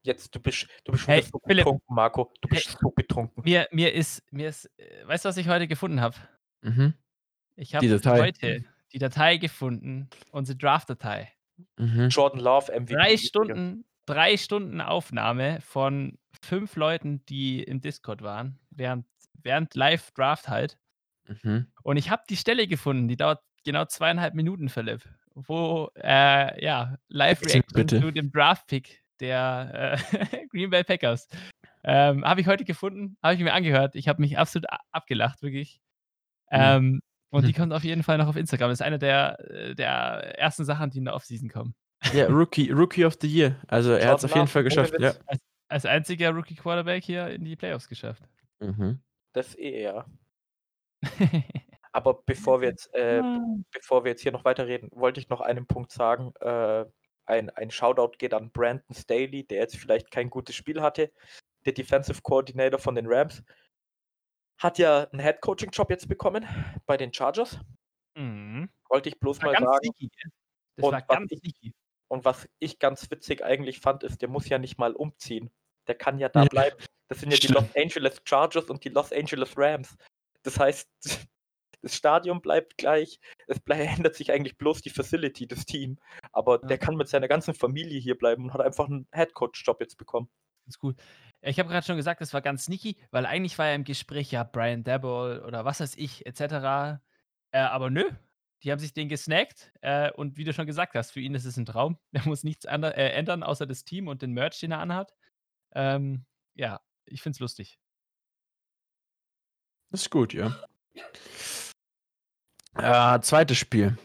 [0.04, 1.64] Jetzt, du bist, du bist Hey, so Philipp.
[1.64, 2.32] betrunken, Marco.
[2.40, 3.42] Du bist so betrunken.
[3.44, 6.14] Mir, mir ist, mir ist, äh, weißt du, was ich heute gefunden habe?
[6.62, 6.94] Mhm.
[7.56, 11.28] Ich habe heute die Datei gefunden, unsere Draft-Datei.
[11.76, 12.08] Mhm.
[12.08, 12.94] Jordan Love, MVP.
[12.94, 13.16] Drei.
[13.16, 20.78] Stunden, drei Stunden Aufnahme von fünf Leuten, die im Discord waren, während, während Live-Draft halt.
[21.26, 21.66] Mhm.
[21.82, 25.02] Und ich habe die Stelle gefunden, die dauert genau zweieinhalb Minuten, Philipp,
[25.34, 31.28] wo, äh, ja, Live-Reaction zu dem Draft-Pick der äh, Green Bay Packers.
[31.84, 33.94] Ähm, habe ich heute gefunden, habe ich mir angehört.
[33.94, 35.80] Ich habe mich absolut abgelacht, wirklich.
[36.50, 36.58] Mhm.
[36.60, 37.56] Ähm, und die Mhm.
[37.56, 38.70] kommt auf jeden Fall noch auf Instagram.
[38.70, 41.74] Das ist eine der, äh, der ersten Sachen, die in der Offseason kommen.
[42.12, 43.56] Ja, Rookie, Rookie of the Year.
[43.68, 44.92] Also er hat es auf jeden Fall geschafft.
[44.98, 45.14] Ja.
[45.14, 45.20] Witz.
[45.68, 48.22] Als einziger Rookie-Quarterback hier in die Playoffs geschafft.
[48.60, 49.00] Mhm.
[49.32, 50.04] Das eh ja.
[51.92, 53.22] Aber bevor wir jetzt, äh,
[53.70, 56.32] bevor wir jetzt hier noch weiterreden, wollte ich noch einen Punkt sagen.
[56.40, 56.84] Äh,
[57.26, 61.10] ein, ein Shoutout geht an Brandon Staley, der jetzt vielleicht kein gutes Spiel hatte.
[61.64, 63.42] Der Defensive Coordinator von den Rams.
[64.62, 66.46] Hat ja einen Head Coaching Job jetzt bekommen
[66.86, 67.58] bei den Chargers.
[68.16, 68.68] Mhm.
[68.88, 70.08] Wollte ich bloß Das mal sagen.
[70.76, 71.72] Das Und was ich-.
[72.08, 75.50] Und was ich ganz witzig eigentlich fand, ist, der muss ja nicht mal umziehen.
[75.88, 76.48] Der kann ja da Ja.
[76.48, 76.76] bleiben.
[77.08, 77.48] Das sind ja die.
[77.48, 79.96] Los Angeles Chargers und die Los Angeles Rams.
[80.42, 80.88] Das heißt,
[81.82, 83.18] das Stadion bleibt gleich.
[83.48, 83.58] Es
[84.06, 85.98] ändert sich eigentlich bloß die Facility, das Team.
[86.32, 86.68] Aber Ja.
[86.68, 90.30] der kann mit seiner ganzen Familie hier bleiben und hat einfach einen Headcoach-Job jetzt bekommen.
[90.66, 90.96] Ganz gut.
[91.44, 94.30] Ich habe gerade schon gesagt, das war ganz sneaky, weil eigentlich war ja im Gespräch
[94.30, 97.00] ja Brian Dabble oder was weiß ich, etc.
[97.50, 98.08] Äh, aber nö,
[98.62, 101.44] die haben sich den gesnackt äh, und wie du schon gesagt hast, für ihn ist
[101.44, 101.98] es ein Traum.
[102.12, 105.12] Er muss nichts äh, ändern, außer das Team und den Merch, den er anhat.
[105.74, 106.24] Ähm,
[106.54, 107.78] ja, ich finde es lustig.
[109.90, 110.56] Das ist gut, ja.
[112.74, 113.98] Äh, zweites Spiel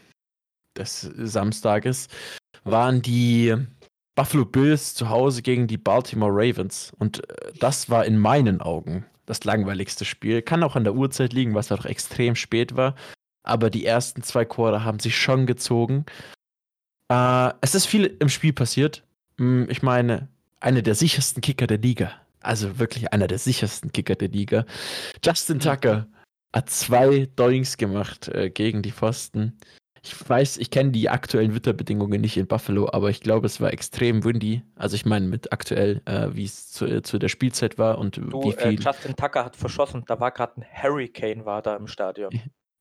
[0.76, 2.08] des Samstages
[2.64, 3.54] waren die
[4.18, 6.92] Buffalo Bills zu Hause gegen die Baltimore Ravens.
[6.98, 10.42] Und äh, das war in meinen Augen das langweiligste Spiel.
[10.42, 12.96] Kann auch an der Uhrzeit liegen, was auch extrem spät war.
[13.44, 16.04] Aber die ersten zwei Quarter haben sich schon gezogen.
[17.08, 19.04] Äh, es ist viel im Spiel passiert.
[19.38, 20.26] Hm, Ich meine,
[20.58, 22.10] einer der sichersten Kicker der Liga.
[22.40, 24.66] Also wirklich einer der sichersten Kicker der Liga.
[25.24, 26.08] Justin Tucker
[26.52, 29.56] hat zwei Doings gemacht äh, gegen die Pfosten.
[30.02, 33.72] Ich weiß, ich kenne die aktuellen Witterbedingungen nicht in Buffalo, aber ich glaube, es war
[33.72, 34.62] extrem windy.
[34.76, 38.16] Also ich meine mit aktuell, äh, wie es zu, äh, zu der Spielzeit war und
[38.16, 38.80] Du, wie äh, viel.
[38.80, 40.04] Justin Tucker hat verschossen.
[40.06, 42.30] Da war gerade ein Hurricane war da im Stadion.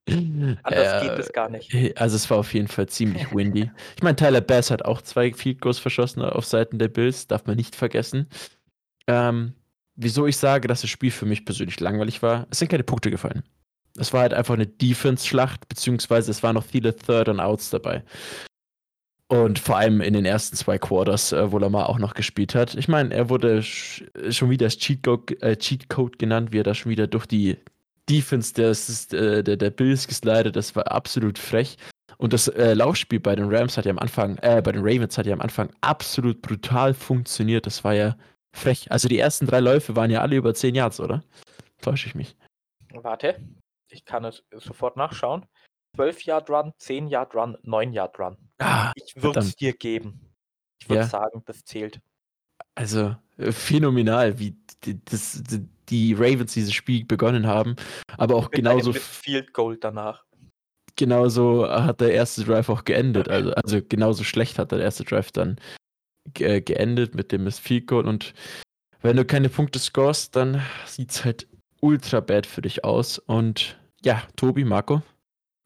[0.63, 1.73] Anders geht es gar nicht.
[1.73, 3.69] Äh, Also es war auf jeden Fall ziemlich windy.
[3.95, 7.45] Ich meine, Tyler Bass hat auch zwei Field Goals verschossen auf Seiten der Bills, darf
[7.45, 8.27] man nicht vergessen.
[9.07, 9.53] Ähm,
[9.95, 13.11] wieso ich sage, dass das Spiel für mich persönlich langweilig war, es sind keine Punkte
[13.11, 13.43] gefallen.
[13.97, 18.03] Es war halt einfach eine Defense-Schlacht, beziehungsweise es waren noch viele Third and Outs dabei.
[19.29, 22.75] Und vor allem in den ersten zwei Quarters, äh, wo Lamar auch noch gespielt hat.
[22.75, 26.73] Ich meine, er wurde sch schon wieder als Cheatcode, äh, Cheatcode genannt, wie er da
[26.73, 27.57] schon wieder durch die
[28.09, 30.55] Defense des, äh, der, der Bills geslidet.
[30.55, 31.77] Das war absolut frech.
[32.17, 35.17] Und das äh, Laufspiel bei den Rams hat ja am Anfang, äh, bei den Ravens
[35.17, 37.65] hat ja am Anfang absolut brutal funktioniert.
[37.65, 38.15] Das war ja
[38.53, 38.89] frech.
[38.91, 41.21] Also die ersten drei Läufe waren ja alle über 10 Yards, oder?
[41.81, 42.35] Täusche ich mich.
[42.93, 43.35] Warte,
[43.97, 45.45] ich kann es sofort nachschauen.
[45.95, 48.37] 12 Yard Run, 10 Yard Run, 9 Yard Run.
[48.59, 50.21] Ah, Ich würde es dir geben.
[50.79, 51.07] Ich würde Ja.
[51.07, 51.99] sagen, das zählt.
[52.75, 55.41] Also äh, phänomenal, wie die, das,
[55.89, 57.75] die, Ravens dieses Spiel begonnen haben.
[58.17, 60.23] Aber auch Mit genauso, Field Goal danach.
[60.95, 63.27] genauso hat der erste Drive auch geendet.
[63.29, 65.59] Also, also genauso schlecht hat der erste Drive dann
[66.33, 68.05] ge geendet mit dem Miss Field Goal.
[68.07, 68.35] Und
[69.01, 71.47] wenn du keine Punkte scorest, dann sieht es halt
[71.81, 73.17] ultra bad für dich aus.
[73.17, 75.01] Und ja, Tobi, Marco.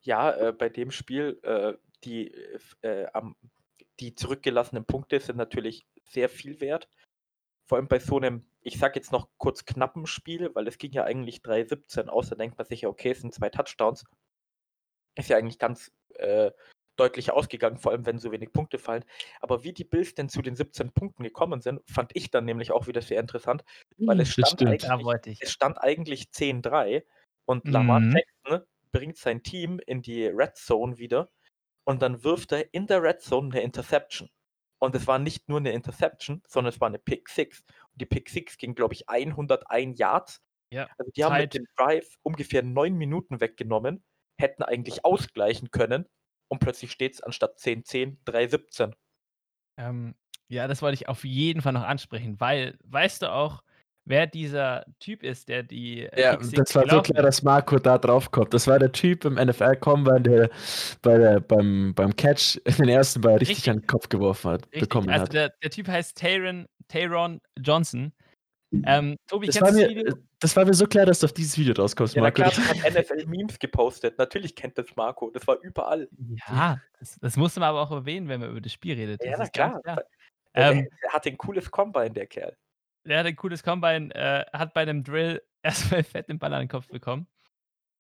[0.04, 2.34] Ja, äh, bei dem Spiel, äh, die,
[2.82, 3.36] äh, am,
[4.00, 6.90] die zurückgelassenen Punkte sind natürlich sehr viel wert.
[7.68, 10.92] Vor allem bei so einem, ich sag jetzt noch kurz knappen Spiel, weil es ging
[10.92, 14.06] ja eigentlich 3-17 aus, da denkt man sich ja, okay, es sind zwei Touchdowns.
[15.16, 16.52] Ist ja eigentlich ganz, äh,
[17.02, 19.04] deutlich ausgegangen, vor allem wenn so wenig Punkte fallen.
[19.40, 22.72] Aber wie die Bills denn zu den 17 Punkten gekommen sind, fand ich dann nämlich
[22.72, 23.64] auch wieder sehr interessant,
[23.98, 24.64] weil es Das stand,
[25.04, 27.04] eigentlich, es stand eigentlich 10-3
[27.46, 28.14] und Lamar Mhm.
[28.16, 31.30] Jackson bringt sein Team in die Red Zone wieder
[31.86, 34.30] und dann wirft er in der Red Zone eine Interception.
[34.80, 37.62] Und es war nicht nur eine Interception, sondern es war eine Pick 6.
[37.94, 40.42] Und die Pick 6 ging, glaube ich, 101 Yards.
[40.72, 41.54] Ja, Also die haben mit Zeit.
[41.54, 44.04] dem Drive ungefähr neun Minuten weggenommen,
[44.40, 46.08] hätten eigentlich ausgleichen können
[46.50, 48.96] und plötzlich steht es anstatt 10-10, 3-17.
[49.78, 50.16] Ähm,
[50.48, 53.64] ja, das wollte ich auf jeden Fall noch ansprechen, weil, weißt du auch,
[54.12, 57.98] wer dieser Typ ist, der die äh, Ja, das war so klar, dass Marco da
[57.98, 58.54] drauf kommt.
[58.54, 60.50] Das war der Typ im NFL-Combine, der
[61.02, 63.70] bei der, beim, beim Catch den ersten Ball richtig, Richtig.
[63.72, 65.34] an den Kopf geworfen hat, Richtig, bekommen also hat.
[65.34, 68.14] der, der Typ heißt Taron, Taron Johnson.
[68.86, 70.16] Ähm, Tobi, Das kennst war, du das mir, Video?
[70.40, 72.42] das war mir so klar, dass du auf dieses Video rauskommst, Ja, na Marco.
[72.42, 74.18] klar, das hat NFL Memes gepostet.
[74.18, 75.30] Natürlich kennt das Marco.
[75.32, 76.08] Das war überall.
[76.48, 79.24] Ja, das, das musste man aber auch erwähnen, wenn man über das Spiel redet.
[79.24, 79.96] Ja, das na ist ganz klar.
[79.96, 80.04] klar.
[80.54, 82.56] Ähm, der hat ein cooles Combine, der Kerl.
[83.06, 86.62] Der hat ein cooles Combine, äh, hat bei einem Drill erstmal fett den Ball an
[86.64, 87.28] den Kopf bekommen.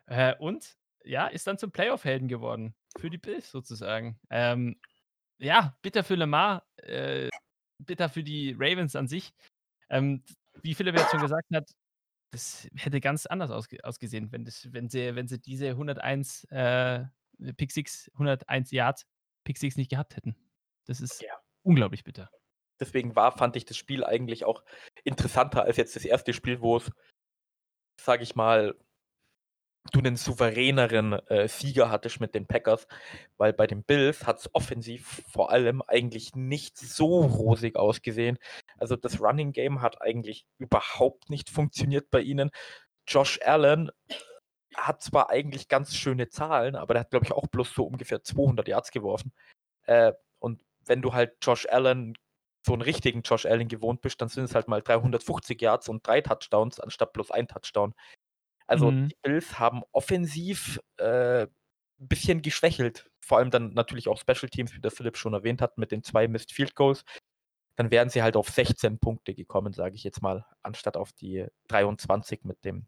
[0.07, 2.75] Äh, und ja, ist dann zum Playoff-Helden geworden.
[2.97, 4.19] Für die Bills sozusagen.
[4.29, 4.79] Ähm,
[5.39, 7.29] ja, bitter für Lamar, äh,
[7.79, 9.33] bitter für die Ravens an sich.
[9.89, 10.23] Ähm,
[10.61, 11.71] wie Philipp jetzt schon gesagt hat,
[12.31, 17.05] das hätte ganz anders ausge ausgesehen, wenn, das, wenn, sie, wenn sie diese 101 äh,
[17.57, 19.05] Pick 6, 101 Yards
[19.43, 20.35] Pick 6 nicht gehabt hätten.
[20.85, 21.33] Das ist Ja.
[21.63, 22.29] unglaublich bitter.
[22.81, 24.63] Deswegen war, fand ich das Spiel eigentlich auch
[25.03, 26.91] interessanter als jetzt das erste Spiel, wo es,
[27.99, 28.75] sage ich mal,
[29.91, 32.87] du einen souveräneren äh, Sieger hattest mit den Packers,
[33.37, 38.37] weil bei den Bills hat es offensiv vor allem eigentlich nicht so rosig ausgesehen.
[38.77, 42.51] Also das Running Game hat eigentlich überhaupt nicht funktioniert bei ihnen.
[43.07, 43.91] Josh Allen
[44.75, 48.23] hat zwar eigentlich ganz schöne Zahlen, aber der hat, glaube ich, auch bloß so ungefähr
[48.23, 49.33] 200 Yards geworfen.
[49.85, 52.17] Äh, und wenn du halt Josh Allen,
[52.65, 56.05] so einen richtigen Josh Allen gewohnt bist, dann sind es halt mal 350 Yards und
[56.05, 57.93] drei Touchdowns anstatt bloß ein Touchdown.
[58.67, 59.09] Also Mhm.
[59.09, 61.49] die Bills haben offensiv äh, ein
[62.07, 63.09] bisschen geschwächelt.
[63.21, 66.03] Vor allem dann natürlich auch Special Teams, wie der Philipp schon erwähnt hat, mit den
[66.03, 67.03] zwei Missed Field Goals.
[67.77, 71.47] Dann wären sie halt auf 16 Punkte gekommen, sage ich jetzt mal, anstatt auf die
[71.69, 72.87] 23 mit dem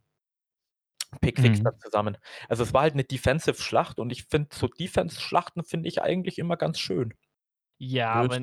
[1.21, 1.63] Pick Six Mhm.
[1.63, 2.17] dann zusammen.
[2.49, 6.57] Also es war halt eine Defensive-Schlacht und ich finde, so Defense-Schlachten finde ich eigentlich immer
[6.57, 7.13] ganz schön.
[7.79, 8.41] Ja, aber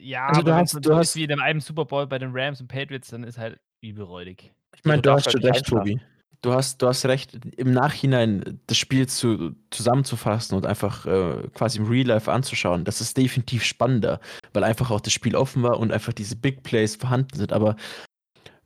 [0.00, 2.18] ja, Also du aber wenn's hast- du hast- wie in dem einen Super Bowl bei
[2.18, 4.52] den Rams und Patriots, dann ist halt übelräudig.
[4.76, 5.66] Ich meine, du du hast halt schon nicht recht.
[5.66, 6.00] Tobi.
[6.42, 11.78] Du hast, du hast recht, im Nachhinein das Spiel zu, zusammenzufassen und einfach äh, quasi
[11.78, 14.20] im Real Life anzuschauen, das ist definitiv spannender,
[14.54, 17.52] weil einfach auch das Spiel offen war und einfach diese Big Plays vorhanden sind.
[17.52, 17.76] Aber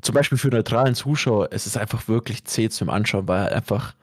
[0.03, 3.97] zum Beispiel für neutralen Zuschauer, es ist einfach wirklich zäh zum Anschauen, weil einfach,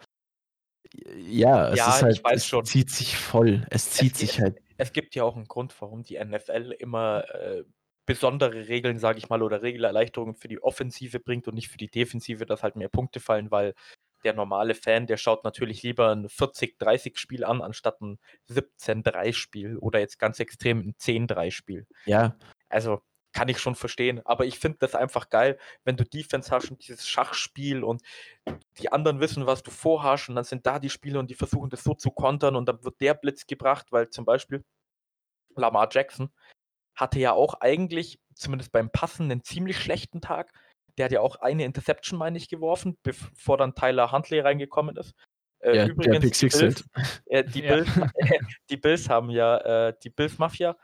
[1.29, 2.21] ja, es Ja, ist ich halt,
[2.63, 3.65] es zieht sich voll.
[3.69, 4.57] Es zieht Es- sich halt.
[4.81, 7.63] Es gibt ja auch einen Grund, warum die NFL immer äh,
[8.07, 11.89] besondere Regeln, sage ich mal, oder Regelerleichterungen für die Offensive bringt und nicht für die
[11.89, 13.75] Defensive, dass halt mehr Punkte fallen, weil
[14.23, 20.17] der normale Fan, der schaut natürlich lieber ein 40-30-Spiel an, anstatt ein 17-3-Spiel oder jetzt
[20.19, 21.85] ganz extrem ein 10-3-Spiel.
[22.05, 22.35] Ja,
[22.69, 23.01] Also
[23.33, 26.85] kann ich schon verstehen, aber ich finde das einfach geil, wenn du Defense hast und
[26.85, 28.01] dieses Schachspiel und
[28.79, 31.69] die anderen wissen, was du vorhast und dann sind da die Spieler und die versuchen
[31.69, 34.63] das so zu kontern und dann wird der Blitz gebracht, weil zum Beispiel
[35.55, 36.29] Lamar Jackson
[36.95, 40.51] hatte ja auch eigentlich, zumindest beim Passen, einen ziemlich schlechten Tag.
[40.97, 45.13] Der hat ja auch eine Interception, meine ich, geworfen, bevor dann Tyler Huntley reingekommen ist.
[45.59, 46.83] Äh, ja der Pick die Bills,
[47.25, 47.75] äh, die, Ja.
[47.75, 47.89] Bills,
[48.69, 50.75] die Bills haben ja äh, die Bills Mafia,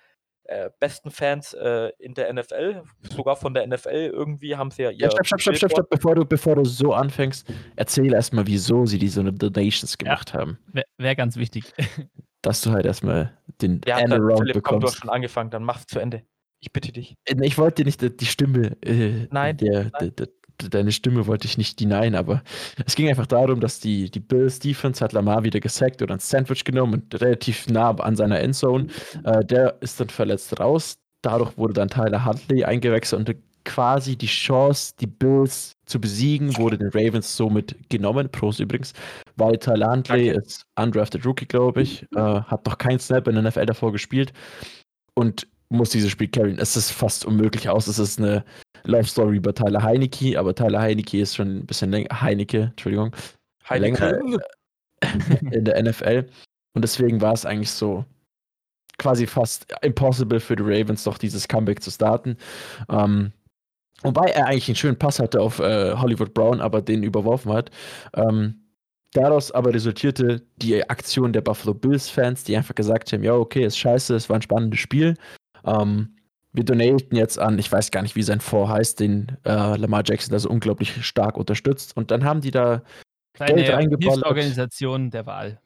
[0.48, 2.82] äh, besten Fans äh, in der NFL,
[3.16, 5.90] sogar von der NFL irgendwie haben sie ja ihr Ja, stopp, stopp, stopp, stopp, stopp,
[5.90, 10.58] bevor du, bevor du so anfängst, erzähl erstmal, wieso sie diese Donations gemacht haben.
[10.74, 11.74] Wäre wär ganz wichtig.
[12.42, 14.98] Dass du halt erstmal den Ja, End dann, Around Philipp, komm, du hast bekommst.
[15.00, 16.24] schon angefangen, dann mach's zu Ende.
[16.60, 17.16] Ich bitte dich.
[17.26, 19.92] Äh, Ich wollte dir nicht die- die Stimme, äh, Nein, der, nein.
[20.02, 20.28] der, der,
[20.58, 22.42] deine Stimme wollte ich nicht denyen, aber
[22.86, 26.20] es ging einfach darum, dass die, die Bills Defense hat Lamar wieder gesackt oder ein
[26.20, 28.88] Sandwich genommen und relativ nah an seiner Endzone.
[29.24, 30.98] Äh, der ist dann verletzt raus.
[31.22, 36.78] Dadurch wurde dann Tyler Huntley eingewechselt und quasi die Chance, die Bills zu besiegen, wurde
[36.78, 38.30] den Ravens somit genommen.
[38.30, 38.94] Pros übrigens,
[39.36, 40.42] weil Tyler Huntley Danke.
[40.42, 44.32] ist undrafted Rookie, glaube ich, äh, hat noch keinen Snap in der NFL davor gespielt
[45.16, 46.60] und muss dieses Spiel carryen.
[46.60, 47.88] Es ist fast unmöglich aus.
[47.88, 48.44] Es ist eine
[48.84, 53.14] Love Story über Tyler Heinecke, aber Tyler Heinecke ist schon ein bisschen länger, Heinecke, Entschuldigung,
[53.70, 54.40] länger Heineken.
[55.52, 56.28] in der NFL.
[56.74, 58.06] Und deswegen war es eigentlich so
[58.98, 62.38] quasi fast impossible für die Ravens, doch dieses Comeback zu starten.
[62.90, 63.32] Ähm,
[64.02, 67.72] wobei er eigentlich einen schönen Pass hatte auf äh, Hollywood Brown, aber den überworfen hat.
[68.16, 68.64] Ähm,
[69.14, 73.78] daraus aber resultierte die Aktion der Buffalo Bills-Fans, die einfach gesagt haben: Ja, okay, ist
[73.78, 75.16] scheiße, es war ein spannendes Spiel.
[75.68, 76.16] Ähm,
[76.54, 80.04] wir donaten jetzt an, ich weiß gar nicht, wie sein Fonds heißt, den äh, Lamar
[80.06, 81.96] Jackson da so unglaublich stark unterstützt.
[81.96, 82.82] Und dann haben die da
[83.34, 84.16] Kleine Geld reingeballert.
[84.16, 85.62] Hilfsorganisation der Wahl.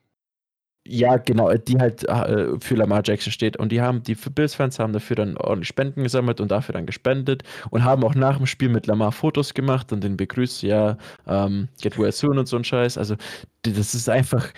[0.86, 3.56] Ja, genau, die halt äh, für Lamar Jackson steht.
[3.56, 7.44] Und die haben, die Bills-Fans haben dafür dann ordentlich Spenden gesammelt und dafür dann gespendet
[7.70, 11.70] und haben auch nach dem Spiel mit Lamar Fotos gemacht und den begrüßt, ja, ähm,
[11.82, 12.98] get well soon und so ein Scheiß.
[12.98, 13.16] Also,
[13.62, 14.50] das ist einfach.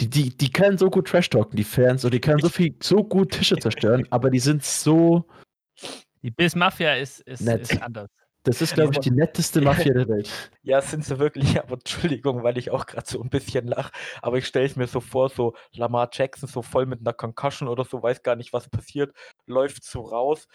[0.00, 2.74] Die, die, die können so gut Trash talken, die Fans, und die können so viel,
[2.82, 5.24] so gut Tische zerstören, aber die sind so
[6.22, 7.62] Die Bills Mafia ist, ist, Nett.
[7.62, 8.08] ist anders.
[8.44, 10.30] Das ist, glaube ich, die netteste Mafia der Welt.
[10.62, 14.36] Ja, sind sie wirklich, aber Entschuldigung, weil ich auch gerade so ein bisschen lach, aber
[14.36, 17.84] ich stelle es mir so vor, so Lamar Jackson so voll mit einer Concussion oder
[17.84, 19.14] so, weiß gar nicht, was passiert,
[19.46, 20.46] läuft so raus,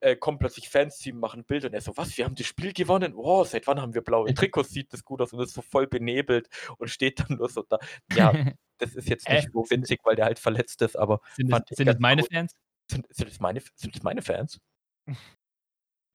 [0.00, 2.46] äh, kommen plötzlich Fans zu ihm, machen Bilder und er so, was, wir haben das
[2.46, 3.14] Spiel gewonnen?
[3.16, 4.70] Wow, seit wann haben wir blaue Trikots?
[4.70, 7.78] Sieht das gut aus und ist so voll benebelt und steht dann nur so da.
[8.12, 8.32] Ja,
[8.78, 11.86] das ist jetzt nicht so winzig, weil der halt verletzt ist, aber Sind ich sind
[11.86, 12.32] ganz meine gut.
[12.32, 12.54] Fans?
[12.90, 14.60] Sind, sind, das meine, sind das meine Fans?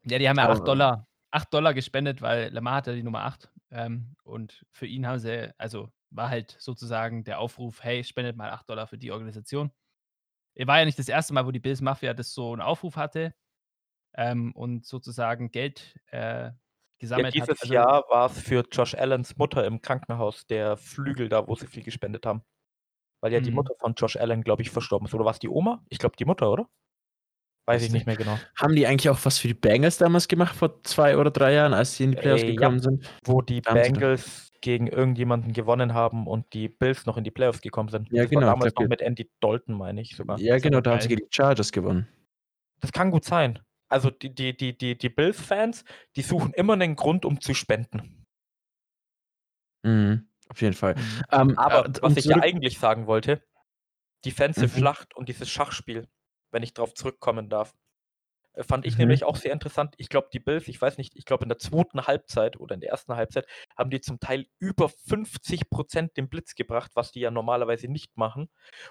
[0.06, 3.24] Ja, die haben ja Aber- 8 Dollar, 8 Dollar gespendet, weil Lamar hatte die Nummer
[3.26, 3.52] 8.
[3.72, 8.52] Ähm, und für ihn haben sie, also war halt sozusagen der Aufruf, hey, spendet mal
[8.52, 9.72] 8 Dollar für die Organisation.
[10.56, 12.98] Er war ja nicht das erste Mal, wo die Bills Mafia das so einen Aufruf
[12.98, 13.34] hatte
[14.16, 16.54] ähm, und sozusagen Geld äh, Ja,
[17.00, 17.62] gesammelt dieses hat.
[17.62, 21.68] Also, Jahr war es für Josh Allens Mutter im Krankenhaus der Flügel da, wo sie
[21.68, 22.44] viel gespendet haben.
[23.22, 23.58] Weil ja die Mhm.
[23.58, 25.14] Mutter von Josh Allen, glaube ich, verstorben ist.
[25.14, 25.84] Oder war es die Oma?
[25.90, 26.68] Ich glaube, die Mutter, oder?
[27.68, 28.38] Weiß ich nicht mehr genau.
[28.60, 31.74] Haben die eigentlich auch was für die Bengals damals gemacht, vor zwei oder drei Jahren,
[31.74, 32.56] als sie in die Playoffs Äh, ja.
[32.56, 33.08] gekommen sind?
[33.24, 37.62] Wo die haben Bengals gegen irgendjemanden gewonnen haben und die Bills noch in die Playoffs
[37.62, 38.12] gekommen sind.
[38.12, 40.40] Ja, das genau, war damals noch mit Andy Dalton, meine ich sogar.
[40.40, 42.08] Ja, genau, da haben sie gegen die Chargers gewonnen.
[42.80, 43.60] Das kann gut sein.
[43.92, 45.84] Also die, die, die, die, die Bills-Fans,
[46.16, 48.26] die suchen immer einen Grund, um zu spenden.
[49.84, 50.96] Mhm, auf jeden Fall.
[50.96, 51.22] Mhm.
[51.32, 53.44] Ähm, Aber äh, was ich ja eigentlich sagen wollte,
[54.24, 54.80] Defensive Mhm.
[54.80, 56.08] Schlacht und dieses Schachspiel,
[56.52, 57.76] wenn ich darauf zurückkommen darf,
[58.58, 59.00] fand ich Mhm.
[59.00, 59.96] nämlich auch sehr interessant.
[59.98, 62.82] Ich glaube, die Bills, ich weiß nicht, ich glaube in der zweiten Halbzeit oder in
[62.82, 63.46] der ersten Halbzeit
[63.78, 68.50] haben die zum Teil über 50% den Blitz gebracht, was die ja normalerweise nicht machen.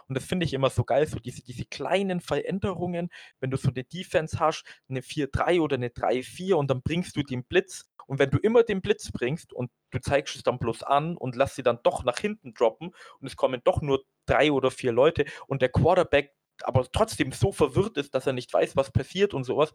[0.09, 3.69] Und das finde ich immer so geil, so diese, diese kleinen Veränderungen, wenn du so
[3.69, 7.87] eine Defense hast, eine 4-3 oder eine 3-4 und dann bringst du den Blitz.
[8.07, 11.37] Und wenn du immer den Blitz bringst und du zeigst es dann bloß an und
[11.37, 12.89] lass sie dann doch nach hinten droppen
[13.21, 16.33] und es kommen doch nur drei oder vier Leute und der Quarterback
[16.67, 19.73] aber trotzdem so verwirrt ist, dass er nicht weiß, was passiert und sowas,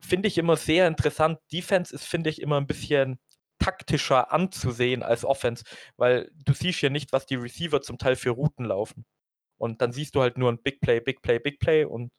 [0.00, 1.38] finde ich immer sehr interessant.
[1.52, 3.18] Defense ist, finde ich, immer ein bisschen
[3.58, 5.64] taktischer anzusehen als Offense,
[5.96, 9.04] weil du siehst ja nicht, was die Receiver zum Teil für Routen laufen.
[9.58, 12.10] Und dann siehst du halt nur ein Big Play, Big Play, Big Play und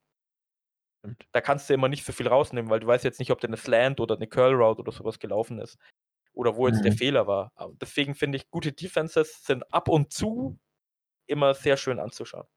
[1.33, 3.49] da kannst du immer nicht so viel rausnehmen, weil du weißt jetzt nicht, ob der
[3.49, 5.77] eine Slant oder eine Curl Route oder sowas gelaufen ist.
[6.33, 6.97] Oder wo jetzt der Mhm.
[6.97, 7.51] Fehler war.
[7.55, 10.59] Aber deswegen finde ich, gute Defenses sind ab und zu
[11.27, 12.47] immer sehr schön anzuschauen.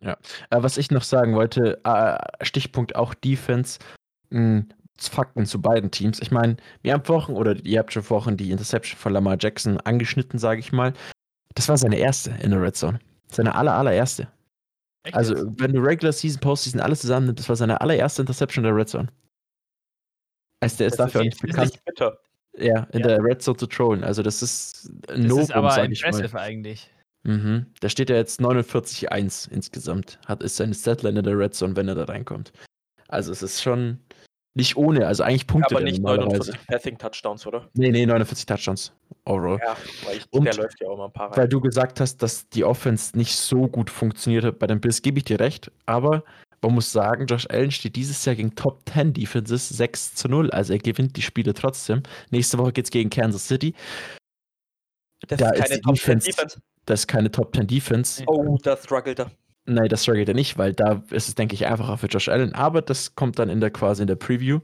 [0.00, 0.14] Äh,
[0.50, 3.78] was ich noch sagen wollte, äh, Stichpunkt auch Defense,
[4.30, 4.64] mh,
[4.98, 6.20] Fakten zu beiden Teams.
[6.22, 9.78] Ich meine, wir haben Wochen oder ihr habt schon Wochen die Interception von Lamar Jackson
[9.80, 10.92] angeschnitten, sage ich mal.
[11.54, 12.98] Das war seine erste in der Red Zone.
[13.30, 14.28] Seine aller, allererste.
[15.04, 18.64] Echt Also, wenn du Regular Season, Postseason alles zusammen nimmst, das war seine allererste Interception
[18.64, 19.08] in der Red Zone.
[20.60, 22.18] Also, der ist Das dafür ist, nicht ist bekannt, nicht bitter.
[22.58, 23.06] ja, in Ja.
[23.08, 24.02] der Red Zone zu trollen.
[24.04, 26.90] Also, das ist ein das ist aber impressive eigentlich.
[27.26, 27.66] Mhm.
[27.80, 30.18] Da steht er jetzt 49-1 insgesamt.
[30.26, 32.52] Hat ist seine Statline in der Red Zone, wenn er da reinkommt.
[33.08, 33.98] Also es ist schon
[34.54, 36.52] nicht ohne, also eigentlich punktet Aber er nicht normalerweise.
[36.52, 37.68] 49 Passing Touchdowns, oder?
[37.74, 38.92] Nee, nee, 49 Touchdowns
[39.26, 39.58] overall.
[39.62, 41.50] Ja, weil ich, Und- der läuft ja auch mal ein paar Weil rein.
[41.50, 45.18] du gesagt hast, dass die Offense nicht so gut funktioniert hat bei den Bills, gebe
[45.18, 45.70] ich dir recht.
[45.84, 46.24] Aber
[46.62, 50.50] man muss sagen, Josh Allen steht dieses Jahr gegen Top 10 Defenses 6 zu 0.
[50.52, 52.02] Also er gewinnt die Spiele trotzdem.
[52.30, 53.74] Nächste Woche geht es gegen Kansas City.
[55.28, 56.60] Das da ist keine die Top 10 Defense- Defense.
[56.84, 58.22] Das ist keine Top 10 Defense.
[58.26, 59.30] Oh, da struggelt er.
[59.64, 62.54] Nein, das struggelt er nicht, weil da ist es, denke ich, einfacher für Josh Allen.
[62.54, 64.60] Aber das kommt dann in der quasi in der Preview.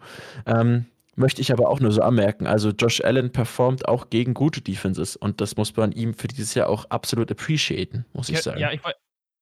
[0.47, 0.87] Ähm,
[1.17, 2.47] möchte ich aber auch nur so anmerken.
[2.47, 6.55] Also Josh Allen performt auch gegen gute Defenses und das muss man ihm für dieses
[6.55, 8.61] Jahr auch absolut appreciaten, muss ich sagen.
[8.61, 8.95] ja, ich wollt,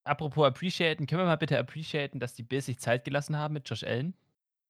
[0.05, 3.68] apropos appreciaten, können wir mal bitte appreciaten, dass die Bills sich Zeit gelassen haben mit
[3.68, 4.14] Josh Allen?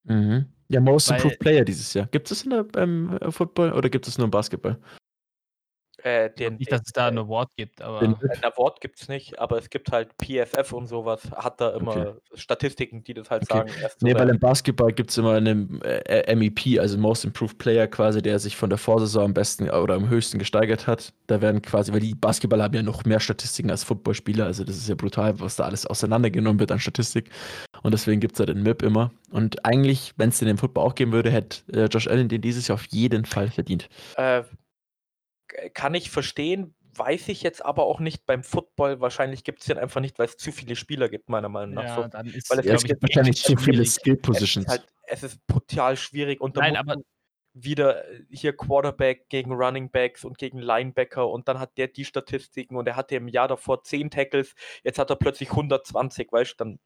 [0.05, 0.47] Mhm.
[0.69, 2.07] Ja, Most Weil- Improved Player dieses Jahr.
[2.07, 4.77] Gibt es in der ähm, Football oder gibt es nur im Basketball?
[6.03, 9.09] Äh, den, Nicht, dass es da einen Award gibt, aber Den Ein Award gibt es
[9.09, 13.43] nicht, aber es gibt halt PFF und sowas, hat da immer Statistiken, die das halt
[13.43, 13.71] Okay.
[13.71, 13.93] sagen.
[14.01, 18.23] Nee, weil im Basketball gibt es immer einen äh, MEP, also Most Improved Player quasi,
[18.23, 21.13] der sich von der Vorsaison am besten oder am höchsten gesteigert hat.
[21.27, 24.77] Da werden quasi, weil die Basketballer haben ja noch mehr Statistiken als Footballspieler, also das
[24.77, 27.31] ist ja brutal, was da alles auseinandergenommen wird an Statistik.
[27.83, 29.11] Und deswegen gibt es da den MIP immer.
[29.31, 32.41] Und eigentlich, wenn es den im Football auch geben würde, hätte äh, Josh Allen den
[32.41, 33.89] dieses Jahr auf jeden Fall verdient.
[34.17, 34.43] äh,
[35.75, 39.01] kann ich verstehen, weiß ich jetzt aber auch nicht beim Football.
[39.01, 41.85] Wahrscheinlich gibt es den einfach nicht, weil es zu viele Spieler gibt, meiner Meinung nach.
[41.85, 42.09] Ja, so.
[42.09, 43.91] dann ist, Weil es Ja, es gibt wahrscheinlich zu viele schwierig.
[43.91, 46.97] Skill Es halt, es ist brutal schwierig und dann Nein, aber
[47.53, 52.05] wieder äh, hier Quarterback gegen Running Backs und gegen Linebacker und dann hat der die
[52.05, 56.53] Statistiken und er hatte im Jahr davor 10 Tackles, jetzt hat er plötzlich 120, weißt
[56.53, 56.81] du, dann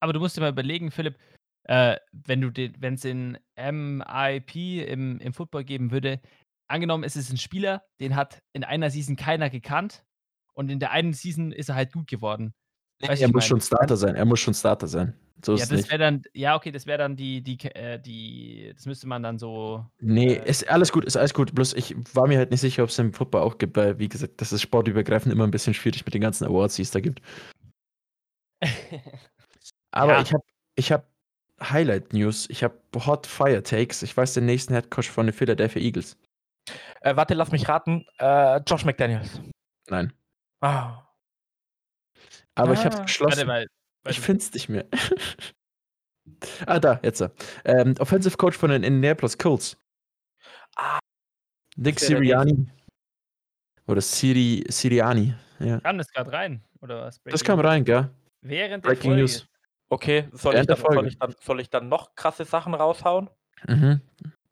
[0.00, 1.16] Aber du musst dir mal überlegen, Philipp,
[1.64, 6.20] äh, wenn du wenn es in MIP im, im Football geben würde,
[6.68, 10.04] angenommen, es ist ein Spieler, den hat in einer Season keiner gekannt
[10.52, 12.54] und in der einen Season ist er halt gut geworden.
[13.00, 13.42] Du, er muss mein?
[13.42, 14.14] schon Starter sein.
[14.14, 15.14] Er muss schon Starter sein.
[15.44, 18.86] So Ja, das wäre dann, ja, okay, das wäre dann die, die, äh, die, das
[18.86, 19.84] müsste man dann so.
[20.00, 21.54] Nee, äh, ist alles gut, ist alles gut.
[21.54, 24.08] Bloß ich war mir halt nicht sicher, ob es im Football auch gibt, weil, wie
[24.08, 27.00] gesagt, das ist sportübergreifend immer ein bisschen schwierig mit den ganzen Awards, die es da
[27.00, 27.20] gibt.
[29.90, 30.22] Aber Ja.
[30.22, 30.44] ich habe
[30.76, 31.08] ich hab
[31.60, 32.48] Highlight News.
[32.48, 34.02] Ich habe Hot Fire Takes.
[34.02, 36.16] Ich weiß den nächsten Headcoach von den Philadelphia Eagles.
[37.00, 38.06] Äh, warte, lass mich raten.
[38.18, 39.40] Äh, Josh McDaniels.
[39.88, 40.12] Nein.
[40.60, 41.02] Ah.
[42.54, 42.98] Aber ich habe es Ah.
[42.98, 43.46] Warte beschlossen.
[43.46, 43.62] mal.
[43.64, 43.68] Ich
[44.04, 44.86] warte, finde es nicht mehr.
[46.66, 47.22] ah, da, jetzt.
[47.64, 49.76] Ähm, Offensive Coach von den Indianapolis Colts.
[50.76, 50.98] Ah,
[51.76, 52.66] Nick Sirianni.
[53.86, 55.34] Oder Siri, Siriani.
[55.58, 55.80] Ja.
[55.80, 56.64] kam das gerade rein?
[56.80, 57.20] Oder was?
[57.24, 58.10] Das kam rein, gell?
[58.40, 59.20] Während der Breaking Folge.
[59.22, 59.46] News.
[59.88, 63.30] Okay, soll ich, dann, soll, ich dann, soll ich dann noch krasse Sachen raushauen?
[63.68, 64.00] Mhm.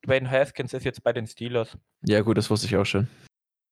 [0.07, 1.77] Dwayne Haskins ist jetzt bei den Steelers.
[2.05, 3.09] Ja, gut, das wusste ich auch schon.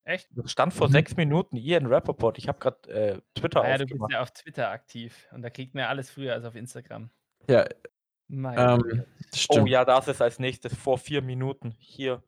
[0.04, 0.28] Echt?
[0.34, 0.92] Das stand vor Mhm.
[0.92, 1.56] sechs Minuten.
[1.56, 2.38] Ian Rappaport.
[2.38, 5.74] Ich habe gerade äh, Twitter ja, du bist ja auf Twitter aktiv und da kriegt
[5.74, 7.10] man ja alles früher als auf Instagram.
[7.48, 7.66] Ja,
[8.28, 9.04] Mein ähm.
[9.50, 11.74] Oh ja, das ist als nächstes vor vier Minuten.
[11.78, 12.22] Hier.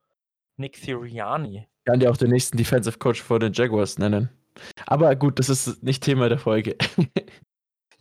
[0.57, 1.67] Nick Sirianni.
[1.87, 4.29] Kann dir auch den nächsten Defensive Coach vor den Jaguars nennen.
[4.87, 6.77] Aber gut, das ist nicht Thema der Folge.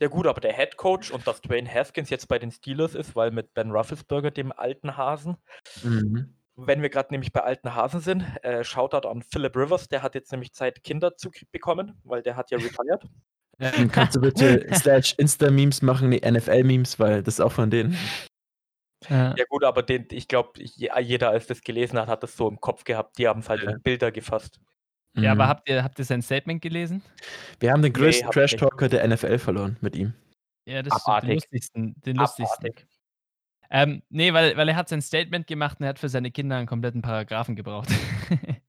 [0.02, 3.14] Ja gut, aber der Head Coach und dass Dwayne Haskins jetzt bei den Steelers ist,
[3.14, 5.36] weil mit Ben Rufflesberger, dem alten Hasen,
[5.84, 6.34] mhm.
[6.56, 10.16] wenn wir gerade nämlich bei alten Hasen sind, äh, Shoutout an Philip Rivers, der hat
[10.16, 13.04] jetzt nämlich Zeit, Kinder zu bekommen, weil der hat ja retired.
[13.58, 17.96] Dann Kannst du bitte slash Insta-Memes machen, nee, NFL-Memes, weil das ist auch von denen.
[19.08, 19.36] Ja.
[19.38, 22.60] Ja gut, aber den, ich glaube, jeder, als das gelesen hat, hat das so im
[22.60, 23.18] Kopf gehabt.
[23.18, 23.70] Die haben es halt Ja.
[23.70, 24.58] in Bilder gefasst.
[25.14, 25.48] Ja, aber Mhm.
[25.48, 27.02] habt ihr, habt ihr sein Statement gelesen?
[27.60, 28.34] Wir haben den Nee, größten nicht.
[28.34, 30.14] Trash-Talker der NFL verloren mit ihm.
[30.66, 31.34] Ja, das ist den Abartig.
[31.34, 32.00] lustigsten.
[32.02, 32.66] Den lustigsten.
[32.66, 32.86] Abartig.
[33.70, 36.56] Ähm, nee, weil, weil er hat sein Statement gemacht und er hat für seine Kinder
[36.56, 37.88] einen kompletten Paragraphen gebraucht.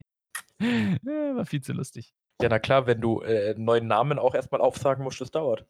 [0.60, 2.14] Ja, War viel zu lustig.
[2.42, 5.66] Ja, na klar, wenn du äh, einen neuen Namen auch erstmal aufsagen musst, das dauert.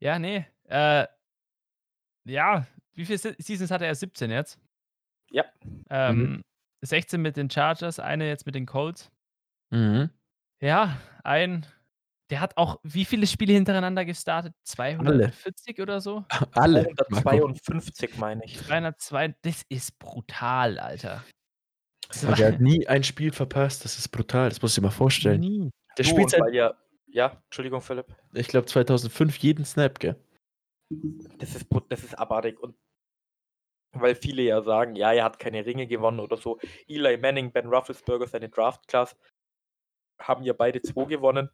[0.00, 0.18] Ja.
[0.18, 0.44] Nee.
[0.64, 1.06] Äh,
[2.24, 3.94] ja, wie viele Se- Seasons hatte er?
[3.94, 4.58] 17 jetzt?
[5.30, 5.44] Ja.
[5.88, 6.42] Ähm,
[6.82, 9.10] 16 mit den Chargers, eine jetzt mit den Colts.
[9.70, 10.10] Mhm.
[10.60, 11.66] Ja, ein.
[12.30, 14.52] Der hat auch wie viele Spiele hintereinander gestartet?
[14.64, 16.24] 240 oder so?
[16.52, 16.92] Alle.
[17.10, 17.28] Marco.
[17.28, 18.58] 152, meine ich.
[18.58, 19.36] 202.
[19.42, 21.22] Das ist brutal, Alter.
[22.24, 23.84] Aber der hat nie ein Spiel verpasst.
[23.84, 24.48] Das ist brutal.
[24.48, 25.40] Das musst du dir mal vorstellen.
[25.40, 25.70] nie.
[25.96, 26.74] Der Du, spielt seit, ja,
[27.06, 28.06] ja, Entschuldigung, Philipp.
[28.34, 30.16] ich glaube, 2005 jeden Snap, gell?
[31.38, 32.58] Das ist, das ist abartig.
[32.60, 32.76] Und
[33.92, 36.58] weil viele ja sagen, ja, er hat keine Ringe gewonnen oder so.
[36.88, 39.16] Eli Manning, Ben Rufflesberger, seine Draft-Class,
[40.20, 41.50] haben ja beide zwei gewonnen.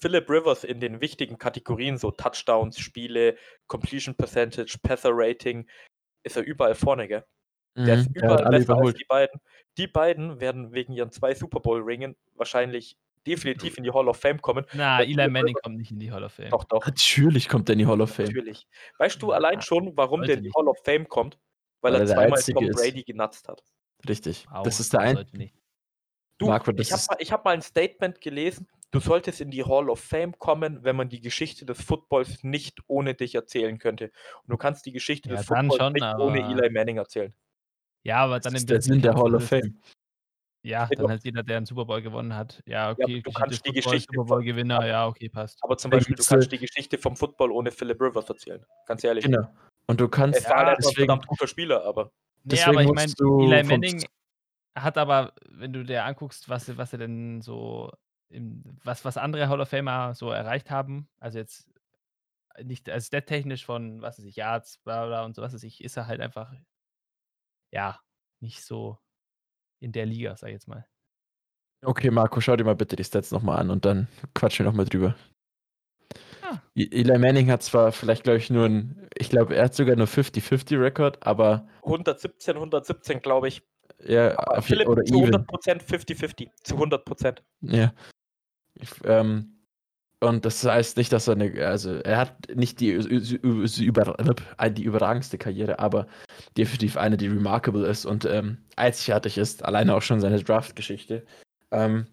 [0.00, 3.36] Philip Rivers in den wichtigen Kategorien, so Touchdowns, Spiele,
[3.68, 5.68] Completion Percentage, Passer Rating,
[6.24, 7.24] ist er überall vorne, gell?
[7.76, 8.14] Der ist Mhm.
[8.14, 9.00] Der hat überall alle besser als überholt.
[9.00, 9.40] die beiden.
[9.78, 14.40] Die beiden werden wegen ihren zwei Super Bowl-Ringen wahrscheinlich definitiv in die Hall of Fame
[14.40, 14.64] kommen.
[14.72, 16.50] Na, Weil Eli Manning Rivers- kommt nicht in die Hall of Fame.
[16.50, 16.84] Doch, doch.
[16.84, 18.26] Natürlich kommt er in die Hall of Fame.
[18.26, 18.66] Natürlich.
[18.98, 20.50] Weißt du allein schon, warum der in die.
[20.56, 21.38] Hall of Fame kommt?
[21.80, 22.76] Weil, Weil er zweimal Tom ist.
[22.76, 23.62] Brady genutzt hat.
[24.08, 24.46] Richtig.
[24.50, 25.50] Wow, das ist der ein.
[26.38, 29.50] Du, Marco, das ich habe ist- mal, hab mal ein Statement gelesen, du solltest in
[29.50, 33.78] die Hall of Fame kommen, wenn man die Geschichte des Footballs nicht ohne dich erzählen
[33.78, 34.06] könnte.
[34.42, 37.32] Und du kannst die Geschichte Ja, des Footballs schon, nicht ohne Eli Manning erzählen.
[38.02, 39.78] Ja, aber Das dann ist im der Sinn der Hall of das- Fame.
[40.62, 42.62] Ja, Ja, dann halt jeder, der einen Super Bowl gewonnen hat.
[42.66, 45.58] Ja, okay, du kannst die Football, Geschichte Super Bowl Gewinner, ja, okay, passt.
[45.62, 48.64] Aber zum Beispiel, du gibt's, kannst die Geschichte vom Football ohne Philip Rivers erzählen.
[48.86, 49.24] Ganz ehrlich.
[49.24, 49.48] Genau.
[49.86, 50.38] Und du kannst.
[50.38, 52.12] Es war halt einfach ein deswegen, verdammt guter Spieler, aber
[52.44, 54.04] Nee, deswegen aber ich musst meine, du Eli Manning
[54.74, 57.92] hat aber, wenn du dir anguckst, was, was er denn so,
[58.30, 61.68] im, was, was andere Hall of Famer so erreicht haben, also jetzt
[62.62, 65.82] nicht als technisch von, was weiß ich, Yards, bla bla und so was weiß ich,
[65.84, 66.52] ist er halt einfach,
[67.70, 68.00] ja,
[68.40, 68.98] nicht so
[69.82, 70.86] in der Liga, sag ich jetzt mal.
[71.84, 74.86] Okay, Marco, schau dir mal bitte die Stats nochmal an und dann quatschen wir nochmal
[74.86, 75.16] drüber.
[76.42, 76.58] Ah.
[76.74, 79.96] E- Eli Manning hat zwar vielleicht, glaube ich, nur ein, ich glaube, er hat sogar
[79.96, 83.62] nur 50-50-Rekord, aber 117, 117, glaube ich.
[84.04, 85.34] ja, Aber Philipp oder zu even.
[85.46, 86.48] 100% 50-50.
[86.62, 87.42] Zu 100%.
[87.62, 87.92] Ja.
[88.74, 89.61] Ich, ähm,
[90.22, 94.18] und das heißt nicht, dass er eine, also er hat nicht die, über,
[94.58, 96.06] äh, die überragendste Karriere, aber
[96.56, 99.64] definitiv eine, die remarkable ist und ähm, einzigartig ist.
[99.64, 101.24] Alleine auch schon seine Draft-Geschichte.
[101.72, 102.06] Ähm,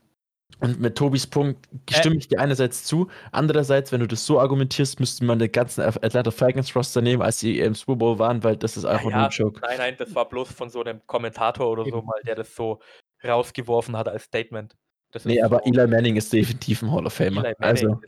[0.59, 3.07] und mit Tobis Punkt stimme ich dir einerseits zu.
[3.31, 7.39] Andererseits, wenn du das so argumentierst, müsste man den ganzen Atlanta Falcons Roster nehmen, als
[7.39, 9.61] sie im Super Bowl waren, weil das ist einfach Ja, nur ein Joke.
[9.61, 12.79] Nein, nein, das war bloß von so einem Kommentator oder so mal, der das so
[13.23, 14.75] rausgeworfen hat als Statement.
[15.11, 17.53] Das Nee, aber Eli Manning ist definitiv ein Hall of Famer.
[17.59, 17.99] Also,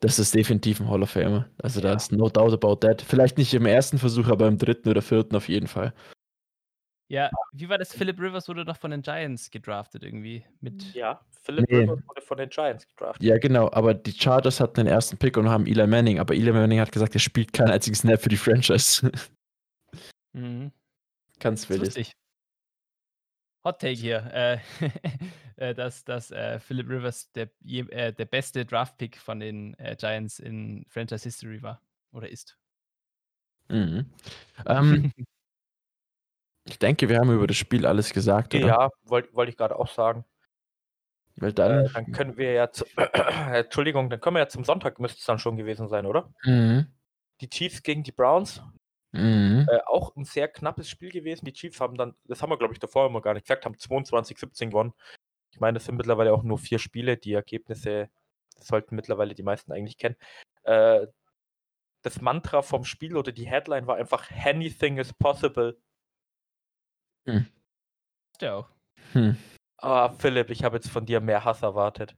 [0.00, 1.48] das ist definitiv ein Hall of Famer.
[1.62, 1.94] Also, da Ja.
[1.94, 3.02] ist no doubt about that.
[3.02, 5.92] Vielleicht nicht im ersten Versuch, aber im dritten oder vierten auf jeden Fall.
[7.08, 7.92] Ja, wie war das?
[7.92, 10.44] Philip Rivers wurde doch von den Giants gedraftet irgendwie.
[10.60, 11.78] Mit ja, Philip Nee.
[11.78, 13.22] Rivers wurde von den Giants gedraftet.
[13.22, 16.52] Ja, genau, aber die Chargers hatten den ersten Pick und haben Eli Manning, aber Eli
[16.52, 19.10] Manning hat gesagt, er spielt keinen einzigen Snap für die Franchise.
[20.34, 20.70] mhm.
[21.40, 22.14] Ganz wild.
[23.64, 24.58] Hot Take hier, äh,
[25.60, 30.38] äh, dass, dass äh, Philip Rivers der, äh, der beste Draft-Pick von den äh, Giants
[30.38, 31.82] in Franchise History war
[32.12, 32.56] oder ist.
[33.68, 34.06] Mhm.
[34.66, 35.12] Ähm,
[36.64, 38.66] ich denke, wir haben über das Spiel alles gesagt, oder?
[38.66, 40.24] Ja, wollte wollt ich gerade auch sagen.
[41.36, 41.84] Weil dann.
[41.84, 42.84] Äh, dann können wir ja, zu,
[43.52, 46.32] Entschuldigung, dann können wir ja zum Sonntag, müsste es dann schon gewesen sein, oder?
[46.42, 46.86] Mhm.
[47.42, 48.62] Die Chiefs gegen die Browns,
[49.12, 49.66] Mhm.
[49.68, 51.44] äh, auch ein sehr knappes Spiel gewesen.
[51.44, 53.74] Die Chiefs haben dann, das haben wir glaube ich davor immer gar nicht gesagt, haben
[53.74, 54.92] 22-17 gewonnen.
[55.50, 57.16] Ich meine, das sind mittlerweile auch nur vier Spiele.
[57.16, 58.08] Die Ergebnisse
[58.58, 60.16] sollten mittlerweile die meisten eigentlich kennen.
[60.62, 61.06] Äh,
[62.02, 65.78] das Mantra vom Spiel oder die Headline war einfach Anything is possible.
[68.32, 68.68] Ist der auch.
[69.12, 69.36] Hm.
[69.78, 72.16] Ah, Philipp, ich habe jetzt von dir mehr Hass erwartet.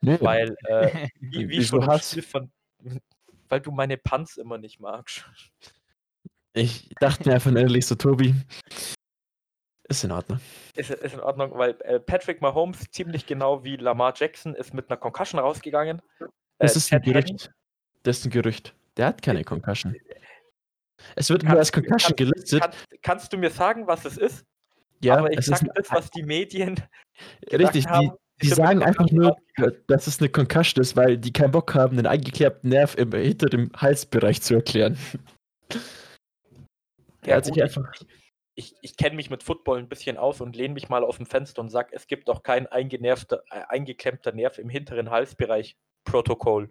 [0.00, 0.16] Nö.
[0.20, 2.10] Weil, äh, wie, wie schon Hass?
[2.10, 2.52] Spiel von,
[3.48, 5.24] weil du meine Punts immer nicht magst.
[6.52, 8.34] Ich dachte mir einfach ehrlich so, Tobi,
[9.88, 10.40] ist in Ordnung.
[10.76, 14.90] Ist, ist in Ordnung, weil äh, Patrick Mahomes ziemlich genau wie Lamar Jackson ist mit
[14.90, 16.02] einer Concussion rausgegangen.
[16.58, 17.50] Das Äh, ist ein Gerücht.
[18.02, 18.74] Das ist ein Gerücht.
[18.96, 19.96] Der hat keine Concussion.
[21.16, 22.60] Es wird nur als Concussion kannst- gelistet.
[22.60, 24.44] Kannst, kannst du mir sagen, was es ist?
[25.00, 26.74] Ja, Aber ich es sag ist das, was die Medien
[27.52, 27.84] richtig.
[27.84, 28.10] Die, haben.
[28.42, 29.36] die mit sagen einfach nur,
[29.86, 33.46] dass es eine Concussion ist, weil die keinen Bock haben, den eingeklärten Nerv im, hinter
[33.46, 34.98] dem Halsbereich zu erklären.
[37.24, 37.92] Ja, Er hat gut, sich ich- einfach.
[38.00, 38.06] ich,
[38.58, 41.62] ich kenne mich mit Football ein bisschen aus und lehne mich mal aus dem Fenster
[41.62, 45.76] und sage, es gibt auch kein eingenervter, äh, eingeklemmter Nerv im hinteren Halsbereich.
[46.04, 46.70] Protokoll.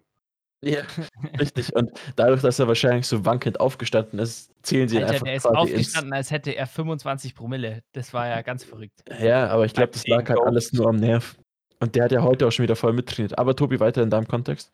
[0.60, 0.80] Ja,
[1.38, 1.74] richtig.
[1.74, 5.34] Und dadurch, dass er wahrscheinlich so wankend aufgestanden ist, zählen sie ihn Alter, einfach der
[5.36, 5.70] ist quasi ins.
[5.70, 7.82] aufgestanden, als hätte er 25 Promille.
[7.92, 9.00] Das war ja ganz verrückt.
[9.20, 11.36] Ja, aber ich glaube, das lag halt alles nur am Nerv.
[11.80, 13.38] Und der hat ja heute auch schon wieder voll mittrainiert.
[13.38, 14.72] Aber Tobi, weiter in deinem Kontext.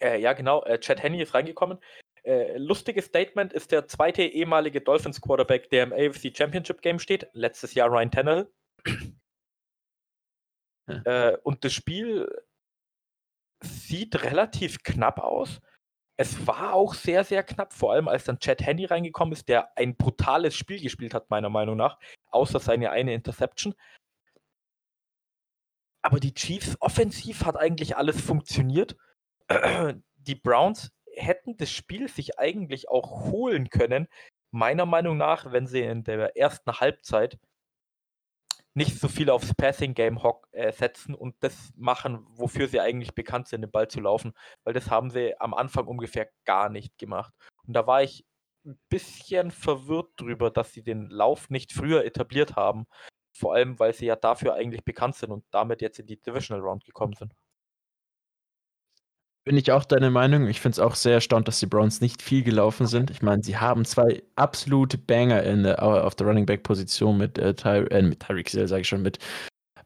[0.00, 0.64] Äh, ja, genau.
[0.64, 1.78] Äh, Chad Henney ist reingekommen.
[2.24, 7.28] Äh, lustiges Statement ist der zweite ehemalige Dolphins Quarterback, der im AFC Championship Game steht.
[7.32, 8.52] Letztes Jahr Ryan Tannehill.
[10.88, 11.30] Ja.
[11.30, 12.28] Äh, und das Spiel
[13.62, 15.60] sieht relativ knapp aus.
[16.16, 19.76] Es war auch sehr, sehr knapp, vor allem als dann Chad Henney reingekommen ist, der
[19.76, 21.98] ein brutales Spiel gespielt hat, meiner Meinung nach,
[22.30, 23.74] außer seine eine Interception.
[26.02, 28.96] Aber die Chiefs offensiv hat eigentlich alles funktioniert.
[30.16, 30.90] Die Browns
[31.20, 34.08] hätten das Spiel sich eigentlich auch holen können,
[34.50, 37.38] meiner Meinung nach, wenn sie in der ersten Halbzeit
[38.74, 43.14] nicht so viel aufs Passing Game hock, äh, setzen und das machen, wofür sie eigentlich
[43.14, 44.32] bekannt sind, den Ball zu laufen,
[44.64, 47.34] weil das haben sie am Anfang ungefähr gar nicht gemacht.
[47.66, 48.24] Und da war ich
[48.64, 52.86] ein bisschen verwirrt drüber, dass sie den Lauf nicht früher etabliert haben,
[53.32, 56.64] vor allem weil sie ja dafür eigentlich bekannt sind und damit jetzt in die Divisional
[56.64, 57.34] Round gekommen sind.
[59.44, 60.48] Bin ich auch deiner Meinung.
[60.48, 63.10] Ich finde es auch sehr erstaunt, dass die Browns nicht viel gelaufen sind.
[63.10, 67.38] Ich meine, sie haben zwei absolute Banger in der, auf der Running Back Position mit,
[67.38, 69.18] äh, Ty, äh, mit Tyreek Hill, sage ich schon, mit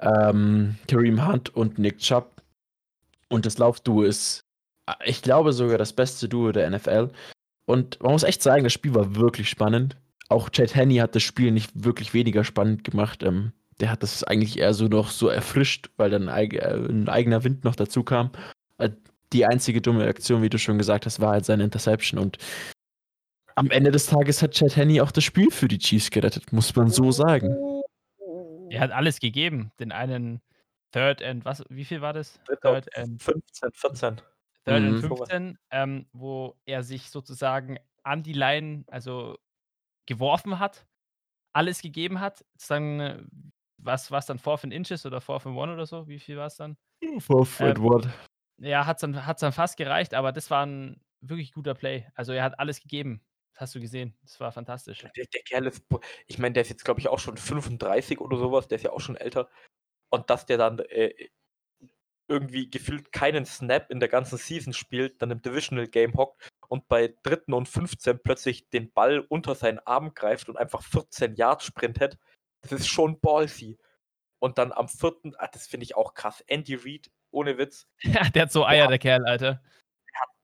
[0.00, 2.42] ähm, Kareem Hunt und Nick Chubb.
[3.28, 4.44] Und das Laufduo ist,
[4.86, 7.10] äh, ich glaube, sogar das beste Duo der NFL.
[7.66, 9.96] Und man muss echt sagen, das Spiel war wirklich spannend.
[10.28, 13.22] Auch Chad Henney hat das Spiel nicht wirklich weniger spannend gemacht.
[13.22, 17.08] Ähm, der hat das eigentlich eher so noch so erfrischt, weil dann eig äh, ein
[17.08, 18.30] eigener Wind noch dazu kam.
[19.32, 22.20] Die einzige dumme Aktion, wie du schon gesagt hast, war halt seine Interception.
[22.20, 22.38] Und
[23.56, 26.74] am Ende des Tages hat Chad Henney auch das Spiel für die Chiefs gerettet, muss
[26.76, 27.54] man so sagen.
[28.70, 29.72] Er hat alles gegeben.
[29.78, 30.40] Den einen
[30.92, 32.40] Third and, was, wie viel war das?
[32.44, 34.16] Dritter Third and 15, 14.
[34.64, 34.88] Third Mhm.
[34.88, 39.36] and 15, ähm, wo er sich sozusagen an die Line, also
[40.06, 40.86] geworfen hat,
[41.52, 42.44] alles gegeben hat.
[42.68, 43.22] Dann, äh,
[43.78, 46.08] was war es dann, 4 in Inches oder 4 in 1 oder so?
[46.08, 46.76] Wie viel war es dann?
[47.18, 48.08] Fred Ähm, Ward.
[48.64, 52.06] Ja, hat es dann, hat's dann fast gereicht, aber das war ein wirklich guter Play.
[52.14, 53.22] Also er hat alles gegeben.
[53.52, 54.16] Das hast du gesehen.
[54.22, 54.98] Das war fantastisch.
[54.98, 55.84] Der, der Kerl ist,
[56.26, 58.92] ich meine, der ist jetzt, glaube ich, auch schon 35 oder sowas, der ist ja
[58.92, 59.48] auch schon älter.
[60.10, 61.12] Und dass der dann äh,
[62.28, 66.88] irgendwie gefühlt keinen Snap in der ganzen Season spielt, dann im Divisional Game hockt und
[66.88, 71.64] bei dritten und 15 plötzlich den Ball unter seinen Arm greift und einfach 14 Yards
[71.64, 72.18] sprintet,
[72.62, 73.78] das ist schon ballsy.
[74.40, 77.86] und dann am vierten, ah, das finde ich auch krass, Andy Reid, ohne Witz,
[78.34, 79.62] der hat so Eier, der Kerl, Alter.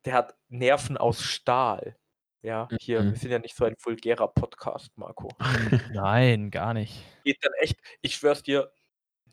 [0.04, 1.96] der hat Nerven aus Stahl.
[2.42, 3.10] Ja, hier, Mhm.
[3.10, 5.28] wir sind ja nicht so ein vulgärer Podcast, Marco.
[5.92, 6.94] Nein, gar nicht.
[7.24, 8.72] Geht dann echt, ich schwör's dir,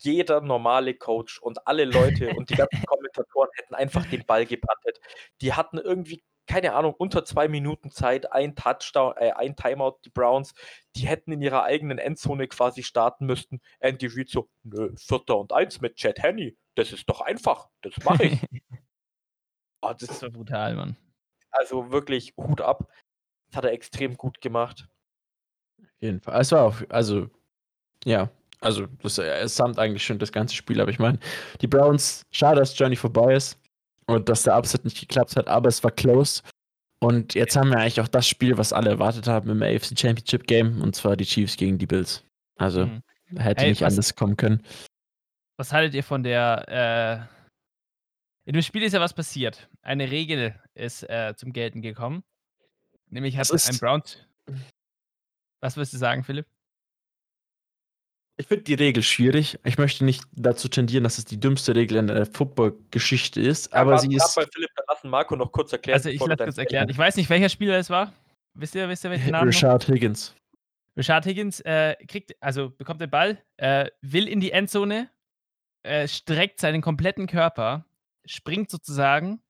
[0.00, 5.00] jeder normale Coach und alle Leute und die ganzen Kommentatoren hätten einfach den Ball gepantet.
[5.40, 10.10] Die hatten irgendwie, keine Ahnung, unter zwei Minuten Zeit, ein Touchdown, äh, ein Timeout, die
[10.10, 10.52] Browns,
[10.94, 13.60] die hätten in ihrer eigenen Endzone quasi starten müssten.
[13.80, 17.92] Andy Reid so, nö, Vierter und Eins mit Chad Henney, das ist doch einfach, das
[18.04, 18.40] mache ich.
[19.82, 20.96] Oh, das Das war brutal, Mann.
[21.50, 22.90] also wirklich Hut ab.
[23.48, 24.86] Das hat er extrem gut gemacht.
[25.82, 26.40] Auf jeden Fall.
[26.40, 27.28] Es war auch, also,
[28.04, 31.18] ja, also, das äh, es samt eigentlich schon das ganze Spiel, aber ich meine,
[31.60, 33.58] die Browns, schade, dass Journey vorbei ist
[34.06, 36.42] und dass der Upset nicht geklappt hat, aber es war close.
[37.00, 40.46] Und jetzt haben wir eigentlich auch das Spiel, was alle erwartet haben im AFC Championship
[40.48, 42.24] Game, und zwar die Chiefs gegen die Bills.
[42.56, 43.02] Also, Mhm.
[43.36, 44.62] hätte Hey, nicht anders kommen können.
[45.58, 47.38] Was haltet ihr von der, äh
[48.48, 49.68] in dem Spiel ist ja was passiert.
[49.82, 52.24] Eine Regel ist, äh, zum Gelten gekommen.
[53.10, 54.16] Nämlich hat ein Browns
[55.60, 56.46] Was willst du sagen, Philipp?
[58.38, 59.58] Ich finde die Regel schwierig.
[59.64, 63.90] Ich möchte nicht dazu tendieren, dass es die dümmste Regel in der Football-Geschichte ist, aber
[63.90, 64.36] warte, sie ist.
[64.36, 65.98] mal, Philipp, dann lassen Marco noch kurz erklären.
[65.98, 66.88] Also, ich lasse kurz erklären.
[66.88, 68.14] Ich weiß nicht, welcher Spieler es war.
[68.54, 69.48] Wisst ihr wisst ihr, welchen Namen?
[69.48, 70.34] Richard Higgins.
[70.96, 75.10] Richard Higgins, äh, kriegt also bekommt den Ball, äh, will in die Endzone,
[75.82, 77.84] äh, streckt seinen kompletten Körper,
[78.24, 79.42] springt sozusagen,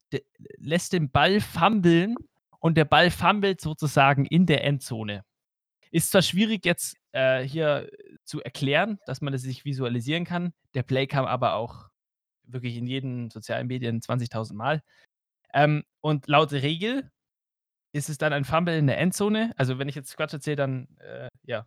[0.56, 2.16] lässt den Ball fummeln
[2.60, 5.24] und der Ball fummelt sozusagen in der Endzone.
[5.90, 7.90] Ist zwar schwierig jetzt, äh, hier
[8.24, 10.52] zu erklären, dass man das sich visualisieren kann.
[10.74, 11.88] Der Play kam aber auch
[12.44, 14.82] wirklich in jeden sozialen Medien 20.000 Mal.
[15.54, 17.10] Ähm, und laut Regel
[17.92, 19.52] ist es dann ein Fumble in der Endzone.
[19.56, 21.66] Also, wenn ich jetzt Quatsch erzähle, dann, äh, ja,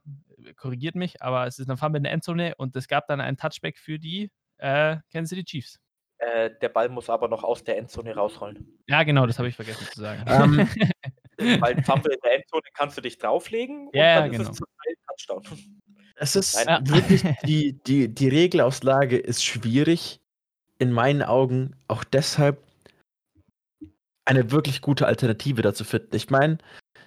[0.55, 3.37] korrigiert mich, aber es ist ein Fumble in der Endzone und es gab dann einen
[3.37, 4.31] Touchback für die,
[4.61, 5.79] äh, Kansas City Chiefs.
[6.17, 8.79] Äh, der Ball muss aber noch aus der Endzone rausrollen.
[8.87, 10.23] Ja, genau, das habe ich vergessen zu sagen.
[10.27, 10.69] Ähm,
[11.61, 14.43] Weil ein Fumble in der Endzone kannst du dich drauflegen und Ja, dann genau.
[14.43, 15.59] ist es zum Teil Touchdown.
[16.15, 16.87] Es ist Nein.
[16.87, 20.19] wirklich, die, die, die Regelauslage ist schwierig.
[20.77, 22.61] In meinen Augen auch deshalb
[24.25, 26.15] eine wirklich gute Alternative dazu finden.
[26.15, 26.59] Ich meine,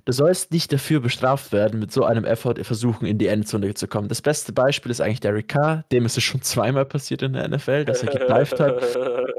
[0.04, 3.88] du sollst nicht dafür bestraft werden, mit so einem Effort versuchen, in die Endzone zu
[3.88, 4.08] kommen.
[4.08, 5.84] Das beste Beispiel ist eigentlich Derek Carr.
[5.92, 8.96] Dem ist es schon zweimal passiert in der NFL, dass er gedived hat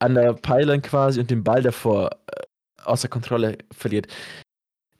[0.00, 2.42] an der Pylon quasi und den Ball davor äh,
[2.84, 4.06] außer Kontrolle verliert.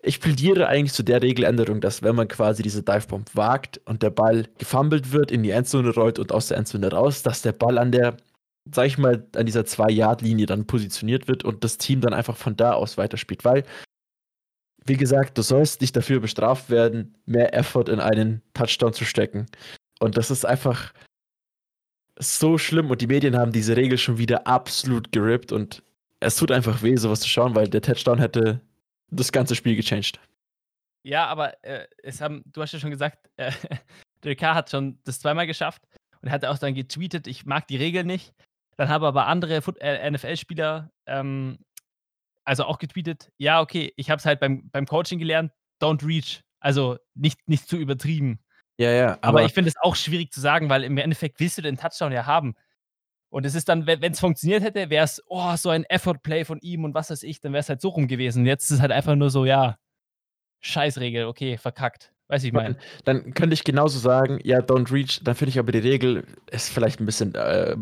[0.06, 4.10] Ich plädiere eigentlich zu der Regeländerung, dass wenn man quasi diese Divebomb wagt und der
[4.10, 7.78] Ball gefummelt wird, in die Endzone rollt und aus der Endzone raus, dass der Ball
[7.78, 8.18] an der,
[8.70, 12.54] sag ich mal, an dieser 2-Yard-Linie dann positioniert wird und das Team dann einfach von
[12.54, 13.46] da aus weiterspielt.
[13.46, 13.64] Weil,
[14.84, 19.46] wie gesagt, du sollst nicht dafür bestraft werden, mehr Effort in einen Touchdown zu stecken.
[20.00, 20.92] Und das ist einfach
[22.18, 25.82] so schlimm und die Medien haben diese Regel schon wieder absolut gerippt und
[26.20, 28.60] es tut einfach weh, sowas zu schauen, weil der Touchdown hätte
[29.10, 30.20] das ganze Spiel gechanged.
[31.02, 33.52] Ja, aber äh, es haben, du hast ja schon gesagt, äh,
[34.22, 35.82] Derek Carr hat schon das zweimal geschafft
[36.22, 38.32] und hat auch dann getweetet, ich mag die Regel nicht.
[38.76, 41.58] Dann haben aber andere äh, NFL-Spieler ähm,
[42.44, 46.42] also auch getweetet, ja, okay, ich habe es halt beim, beim Coaching gelernt, don't reach.
[46.60, 48.38] Also nicht, nicht zu übertrieben.
[48.78, 51.58] Ja, ja, Aber, aber, ich finde es auch schwierig zu sagen, weil im Endeffekt willst
[51.58, 52.54] du den Touchdown ja haben.
[53.28, 56.60] Und es ist dann, wenn es funktioniert hätte, wäre es, oh, so ein Effort-Play von
[56.60, 58.46] ihm und was weiß ich, dann wäre es halt so rum gewesen.
[58.46, 59.76] Jetzt ist es halt einfach nur so, ja,
[60.60, 62.12] Scheißregel, okay, verkackt.
[62.28, 62.76] Weiß ich mein.
[63.04, 66.70] dann könnte ich genauso sagen, ja, don't reach, dann finde ich aber die Regel, ist
[66.72, 67.76] vielleicht ein bisschen äh,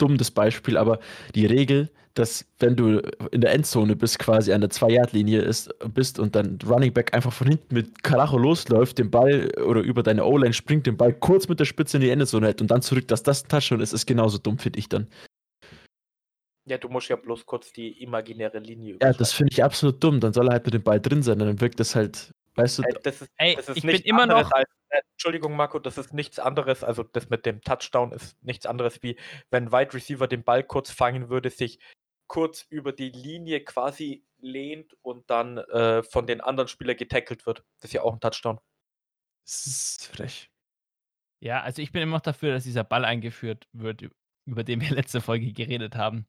[0.00, 1.00] dumm das Beispiel, aber
[1.34, 2.98] die Regel, dass wenn du
[3.30, 7.32] in der Endzone bist, quasi an der 2-Yard-Linie ist, bist und dann Running Back einfach
[7.32, 11.48] von hinten mit Karacho losläuft, den Ball oder über deine O-Line springt, den Ball kurz
[11.48, 13.92] mit der Spitze in die Endzone hält und dann zurück, dass das ein Touchdown ist,
[13.92, 15.06] ist genauso dumm, finde ich dann.
[16.66, 20.20] Ja, du musst ja bloß kurz die imaginäre Linie Ja, das finde ich absolut dumm.
[20.20, 22.32] Dann soll er halt mit dem Ball drin sein, dann wirkt das halt,
[22.62, 25.00] weißt du, das ist, Ey, das ist ich bin nichts immer anderes noch, Als, äh,
[25.12, 26.84] Entschuldigung, Marco, das ist nichts anderes.
[26.84, 29.16] Also, das mit dem Touchdown ist nichts anderes wie,
[29.50, 31.78] wenn ein Wide Receiver den Ball kurz fangen würde, sich
[32.30, 37.64] kurz über die Linie quasi lehnt und dann äh, von den anderen Spielern getackelt wird.
[37.80, 38.60] Das ist ja auch ein Touchdown.
[39.44, 40.50] das ist frech.
[41.40, 44.08] ja, also ich bin immer noch dafür, dass dieser Ball eingeführt wird,
[44.46, 46.26] über den wir letzte Folge geredet haben.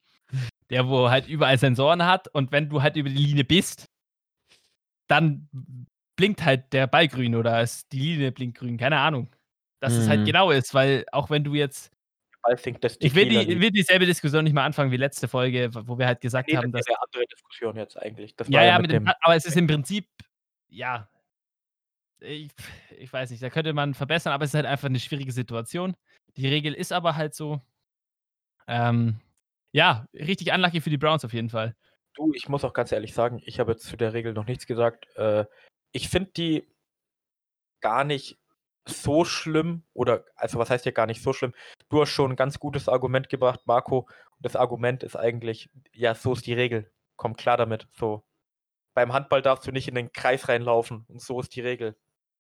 [0.70, 3.86] Der, wo halt überall Sensoren hat und wenn du halt über die Linie bist,
[5.08, 5.50] dann
[6.16, 9.30] blinkt halt der Ball grün oder die Linie blinkt grün, keine Ahnung.
[9.80, 10.26] Dass es halt Mhm.
[10.26, 11.92] genau ist, weil auch wenn du jetzt,
[12.82, 16.08] das ich will, die, will dieselbe Diskussion nicht mal anfangen wie letzte Folge, wo wir
[16.08, 18.36] halt gesagt Nee, haben, das dass ist eine andere Diskussion jetzt eigentlich.
[18.36, 20.08] Das Ja, ja, mit dem, aber es ist im Prinzip,
[20.70, 21.08] ja,
[22.20, 22.50] ich,
[22.98, 25.96] ich weiß nicht, da könnte man verbessern, aber es ist halt einfach eine schwierige Situation.
[26.38, 27.62] Die Regel ist aber halt so.
[28.68, 29.20] Ähm,
[29.74, 31.76] ja, richtig unlucky für die Browns auf jeden Fall.
[32.16, 34.68] Du, ich muss auch ganz ehrlich sagen, ich habe jetzt zu der Regel noch nichts
[34.68, 35.08] gesagt.
[35.16, 35.46] Äh,
[35.92, 36.68] ich finde die
[37.82, 38.40] gar nicht
[38.88, 41.54] so schlimm oder also was heißt ja gar nicht so schlimm?
[41.90, 44.08] Du hast schon ein ganz gutes Argument gebracht, Marco.
[44.40, 46.92] Das Argument ist eigentlich, ja, so ist die Regel.
[47.16, 47.88] Komm klar damit.
[47.94, 48.24] So.
[48.94, 51.96] Beim Handball darfst du nicht in den Kreis reinlaufen und so ist die Regel.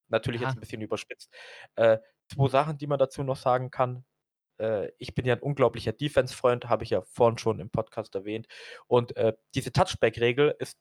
[0.09, 0.49] Natürlich Aha.
[0.49, 1.31] jetzt ein bisschen überspitzt.
[1.75, 4.03] Äh, zwei Sachen, die man dazu noch sagen kann.
[4.57, 8.47] Äh, ich bin ja ein unglaublicher Defense-Freund, habe ich ja vorhin schon im Podcast erwähnt.
[8.87, 10.77] Und äh, diese Touchback-Regel ist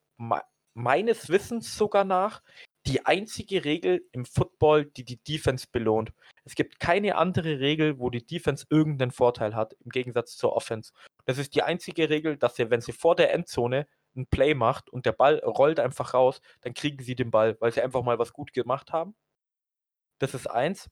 [0.74, 2.42] meines Wissens sogar nach
[2.86, 6.12] die einzige Regel im Football, die die Defense belohnt.
[6.44, 10.92] Es gibt keine andere Regel, wo die Defense irgendeinen Vorteil hat, im Gegensatz zur Offense.
[11.26, 14.90] Das ist die einzige Regel, dass sie, wenn sie vor der Endzone ein Play macht
[14.90, 18.18] und der Ball rollt einfach raus, dann kriegen sie den Ball, weil sie einfach mal
[18.18, 19.14] was gut gemacht haben.
[20.18, 20.88] Das ist eins.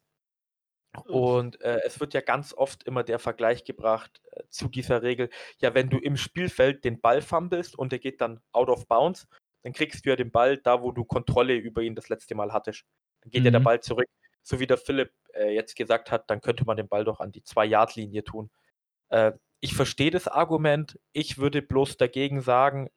[1.05, 5.29] Und äh, es wird ja ganz oft immer der Vergleich gebracht äh, zu dieser Regel.
[5.59, 9.27] Ja, wenn du im Spielfeld den Ball fummelst und der geht dann out of bounds,
[9.63, 12.53] dann kriegst du ja den Ball da, wo du Kontrolle über ihn das letzte Mal
[12.53, 12.85] hattest.
[13.21, 13.45] Dann geht mhm.
[13.45, 13.65] ja der mhm.
[13.65, 14.07] Ball zurück.
[14.41, 17.31] So wie der Philipp äh, jetzt gesagt hat, dann könnte man den Ball doch an
[17.31, 18.49] die Zwei-Yard-Linie tun.
[19.09, 20.97] Äh, ich verstehe das Argument.
[21.11, 22.89] Ich würde bloß dagegen sagen,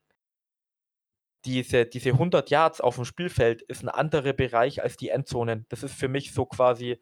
[1.45, 5.67] diese, diese 100 Yards auf dem Spielfeld ist ein anderer Bereich als die Endzonen.
[5.69, 7.01] Das ist für mich so quasi,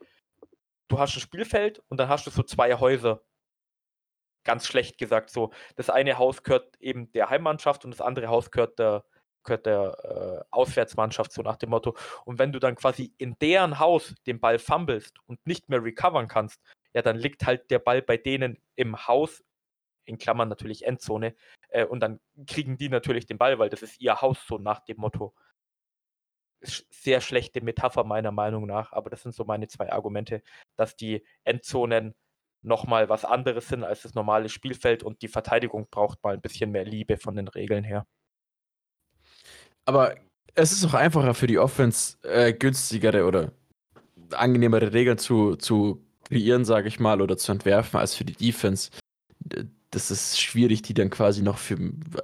[0.89, 3.23] du hast ein Spielfeld und dann hast du so zwei Häuser.
[4.45, 5.53] Ganz schlecht gesagt so.
[5.77, 9.05] Das eine Haus gehört eben der Heimmannschaft und das andere Haus gehört der,
[9.49, 11.97] der äh, Auswärtsmannschaft, so nach dem Motto.
[12.25, 16.29] Und wenn du dann quasi in deren Haus den Ball fummelst und nicht mehr recovern
[16.29, 16.61] kannst,
[16.95, 19.43] ja, dann liegt halt der Ball bei denen im Haus,
[20.05, 21.35] in Klammern natürlich Endzone,
[21.69, 24.81] äh, und dann kriegen die natürlich den Ball, weil das ist ihr Haus, so nach
[24.81, 25.35] dem Motto.
[26.63, 30.43] Sehr schlechte Metapher meiner Meinung nach, aber das sind so meine zwei Argumente,
[30.77, 32.15] dass die Endzonen
[32.63, 36.71] nochmal was anderes sind als das normale Spielfeld und die Verteidigung braucht mal ein bisschen
[36.71, 38.07] mehr Liebe von den Regeln her.
[39.91, 40.15] Aber
[40.55, 43.51] es ist auch einfacher für die Offense, äh, günstigere oder
[44.31, 48.93] angenehmere Regeln zu, zu kreieren, sage ich mal, oder zu entwerfen, als für die Defense.
[49.91, 51.77] Das ist schwierig, die dann quasi noch für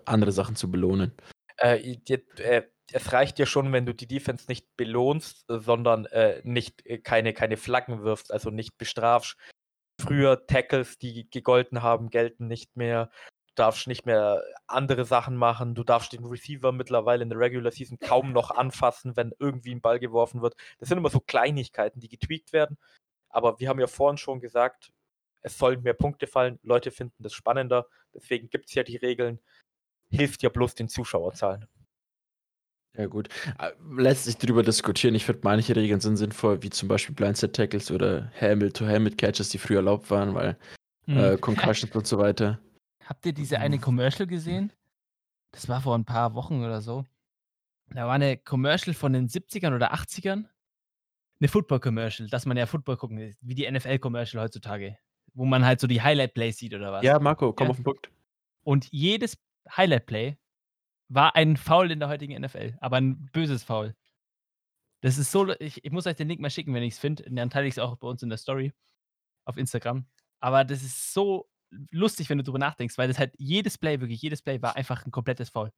[0.04, 1.10] andere Sachen zu belohnen.
[1.56, 2.62] Äh, die, äh,
[2.92, 7.32] es reicht ja schon, wenn du die Defense nicht belohnst, sondern äh, nicht äh, keine,
[7.32, 9.36] keine Flaggen wirfst, also nicht bestrafst.
[10.00, 13.10] Früher Tackles, die gegolten haben, gelten nicht mehr
[13.58, 15.74] darfst nicht mehr andere Sachen machen.
[15.74, 19.80] Du darfst den Receiver mittlerweile in der Regular Season kaum noch anfassen, wenn irgendwie ein
[19.80, 20.54] Ball geworfen wird.
[20.78, 22.78] Das sind immer so Kleinigkeiten, die getweakt werden.
[23.28, 24.92] Aber wir haben ja vorhin schon gesagt,
[25.42, 26.58] es sollen mehr Punkte fallen.
[26.62, 27.86] Leute finden das spannender.
[28.14, 29.40] Deswegen gibt es ja die Regeln.
[30.10, 31.66] Hilft ja bloß den Zuschauerzahlen.
[32.96, 33.28] Ja, gut.
[33.58, 35.14] Äh, lässt sich darüber diskutieren.
[35.14, 39.78] Ich finde, manche Regeln sind sinnvoll, wie zum Beispiel Blindside Tackles oder Helmet-to-Helmet-Catches, die früher
[39.78, 40.56] erlaubt waren, weil
[41.06, 41.18] mhm.
[41.18, 42.58] äh, Concussions und so weiter.
[43.06, 43.80] Habt ihr diese eine mhm.
[43.80, 44.72] Commercial gesehen?
[45.52, 47.06] Das war vor ein paar Wochen oder so.
[47.90, 50.46] Da war eine Commercial von den 70ern oder 80ern.
[51.38, 54.98] Eine Football-Commercial, dass man ja Football gucken will, wie die NFL-Commercial heutzutage.
[55.34, 57.04] Wo man halt so die Highlight-Plays sieht oder was.
[57.04, 57.70] Ja, Marco, komm ja.
[57.70, 58.10] auf den Punkt.
[58.64, 59.38] Und jedes
[59.70, 60.36] Highlight-Play
[61.08, 63.94] war ein Foul in der heutigen NFL, aber ein böses Foul.
[65.02, 67.22] Das ist so, ich, ich muss euch den Link mal schicken, wenn ich es finde.
[67.30, 68.72] Dann teile ich es auch bei uns in der Story
[69.44, 70.06] auf Instagram.
[70.40, 71.48] Aber das ist so
[71.90, 75.04] lustig, wenn du drüber nachdenkst, weil das halt jedes Play, wirklich jedes Play war einfach
[75.06, 75.70] ein komplettes Foul.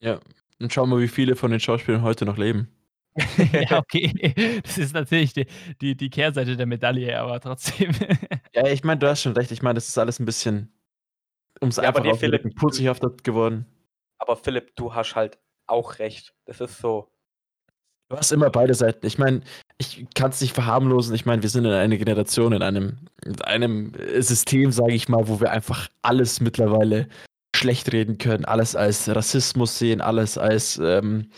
[0.00, 0.20] Ja,
[0.60, 2.68] und schau mal, wie viele von den Schauspielern heute noch leben.
[3.70, 4.60] ja, okay.
[4.62, 5.46] Das ist natürlich die,
[5.80, 7.92] die, die Kehrseite der Medaille, aber trotzdem.
[8.54, 9.52] ja, ich meine, du hast schon recht.
[9.52, 10.72] Ich meine, das ist alles ein bisschen,
[11.60, 13.66] um es ja, einfach aufzudrücken, putzighaft geworden.
[14.18, 16.34] Aber Philipp, du hast halt auch recht.
[16.44, 17.10] Das ist so.
[18.14, 19.04] Du hast immer beide Seiten.
[19.04, 19.40] Ich meine,
[19.76, 21.16] ich kann es nicht verharmlosen.
[21.16, 25.26] Ich meine, wir sind in einer Generation, in einem, in einem System, sage ich mal,
[25.26, 27.08] wo wir einfach alles mittlerweile
[27.56, 31.30] schlecht reden können, alles als Rassismus sehen, alles als ähm,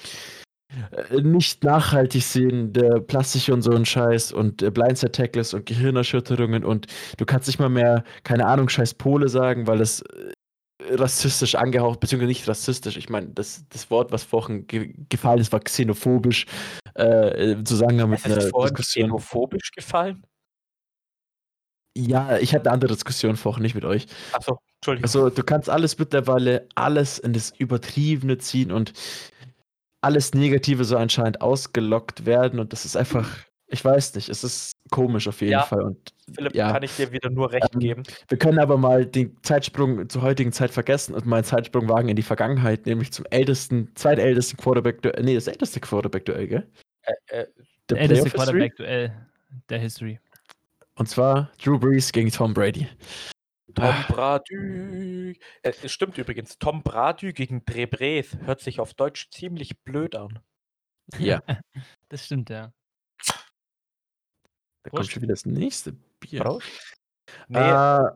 [1.09, 6.63] äh, nicht nachhaltig sehen, der Plastik und so ein Scheiß und äh, Blindside-Tackles und Gehirnerschütterungen
[6.63, 10.33] und du kannst nicht mal mehr, keine Ahnung, scheiß Pole sagen, weil das äh,
[10.81, 12.97] rassistisch angehaucht, beziehungsweise nicht rassistisch.
[12.97, 16.47] Ich meine, das, das Wort, was vorhin ge gefallen ist, war xenophobisch.
[16.95, 19.09] Äh, Zusammenhang mit einer Diskussion.
[19.09, 20.27] xenophobisch gefallen?
[21.97, 24.07] Ja, ich hatte eine andere Diskussion vorhin, nicht mit euch.
[24.33, 25.05] Achso, Entschuldigung.
[25.05, 28.93] Also, du kannst alles mittlerweile, alles in das Übertriebene ziehen und
[30.03, 34.73] alles Negative so anscheinend ausgelockt werden und das ist einfach ich weiß nicht, es ist
[34.91, 35.83] komisch auf jeden ja, Fall.
[35.83, 38.03] Und, Philipp, ja, kann ich dir wieder nur recht ähm, geben.
[38.29, 42.09] Wir können aber mal den Zeitsprung zur heutigen Zeit vergessen und mal einen Zeitsprung wagen
[42.09, 45.23] in die Vergangenheit, nämlich zum ältesten, zweitältesten Quarterback-Duell.
[45.23, 46.67] Nee, das älteste Quarterback-Duell, gell?
[47.03, 47.13] Äh,
[47.43, 47.47] äh,
[47.91, 48.31] der älteste.
[48.31, 49.27] Quarterback-Duell
[49.69, 50.21] der History.
[50.97, 52.89] Und zwar Drew Brees gegen Tom Brady.
[53.75, 54.05] Tom Ah.
[54.09, 55.35] Bradü.
[55.63, 60.41] Äh, Es stimmt übrigens, Tom Bradü gegen Drebres hört sich auf Deutsch ziemlich blöd an.
[61.19, 61.43] Ja,
[62.09, 62.73] Das stimmt, ja.
[64.87, 66.43] Da kommt schon wieder das nächste Bier.
[66.43, 66.67] Prost.
[67.49, 68.11] Nee, Äh,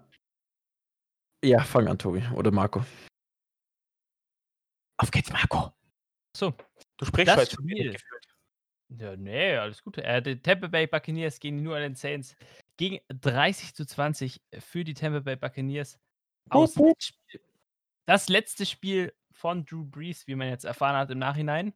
[1.44, 2.22] ja, fang an, Tobi.
[2.34, 2.84] Oder Marco.
[4.98, 5.72] auf geht's, Marco.
[6.36, 6.54] So,
[6.96, 7.96] Du sprichst Das Spiel.
[8.98, 9.98] Ja, nee, alles gut.
[9.98, 12.36] Äh, die Tampa Bay Buccaneers gegen die New Orleans Saints
[12.76, 15.98] gegen 30 zu 20 für die Tampa Bay Buccaneers.
[16.50, 16.74] Aus
[18.06, 21.72] Das letzte Spiel von Drew Brees, wie man jetzt erfahren hat im Nachhinein.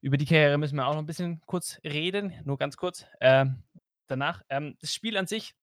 [0.00, 3.04] Über die Karriere müssen wir auch noch ein bisschen kurz reden, nur ganz kurz.
[3.20, 3.62] Ähm,
[4.08, 4.42] danach.
[4.48, 5.54] Ähm, das Spiel an sich,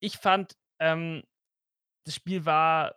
[0.00, 1.22] ich fand, ähm,
[2.04, 2.94] das Spiel war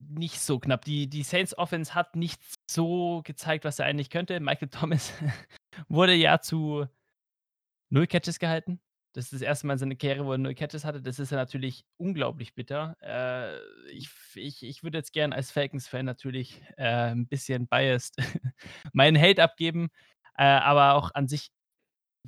[0.00, 0.84] nicht so knapp.
[0.84, 2.40] Die, die Saints Offense hat nicht
[2.70, 4.38] so gezeigt, was er eigentlich könnte.
[4.40, 5.12] Michael Thomas
[5.88, 6.86] wurde ja zu
[7.90, 8.80] null Catches gehalten.
[9.14, 11.02] Das ist das erste Mal in seiner Karriere, wo er null Catches hatte.
[11.02, 12.96] Das ist ja natürlich unglaublich bitter.
[13.00, 13.58] Äh,
[13.90, 18.16] ich, ich, ich würde jetzt gern als Falcons-Fan natürlich äh, ein bisschen biased
[18.92, 19.88] meinen Hate abgeben.
[20.36, 21.50] Äh, aber auch an sich,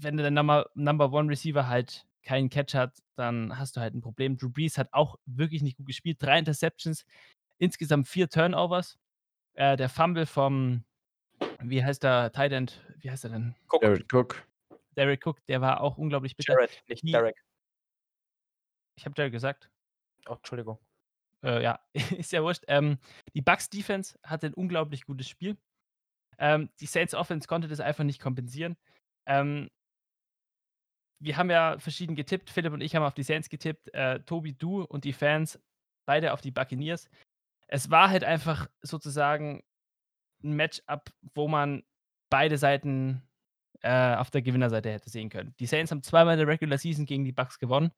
[0.02, 4.00] wenn der Number, Number One Receiver halt keinen Catch hat, dann hast du halt ein
[4.00, 4.36] Problem.
[4.36, 6.18] Drew Brees hat auch wirklich nicht gut gespielt.
[6.22, 7.04] Drei Interceptions,
[7.58, 8.98] insgesamt vier Turnovers.
[9.54, 10.84] Äh, der Fumble vom,
[11.60, 13.54] wie heißt der Tight End, wie heißt er denn?
[13.68, 14.46] Guck, Jared Cook.
[14.96, 16.54] Derek Cook, der war auch unglaublich bitter.
[16.54, 17.36] Jared, nicht Die- Derek.
[18.96, 19.70] Ich habe Derek gesagt.
[20.28, 20.78] Oh, Entschuldigung.
[21.42, 21.80] Äh, ja,
[22.18, 22.64] ist ja wurscht.
[22.68, 22.98] Ähm,
[23.34, 25.56] die Bucks Defense hatte ein unglaublich gutes Spiel.
[26.38, 28.76] Ähm, die Saints Offense konnte das einfach nicht kompensieren.
[29.26, 29.70] Ähm,
[31.20, 32.50] wir haben ja verschieden getippt.
[32.50, 33.92] Philipp und ich haben auf die Saints getippt.
[33.94, 35.60] Äh, Tobi, du und die Fans
[36.06, 37.08] beide auf die Buccaneers.
[37.68, 39.62] Es war halt einfach sozusagen
[40.42, 41.84] ein Matchup, wo man
[42.30, 43.22] beide Seiten
[43.82, 45.54] äh, auf der Gewinnerseite hätte sehen können.
[45.60, 47.92] Die Saints haben zweimal in der Regular Season gegen die Bucks gewonnen.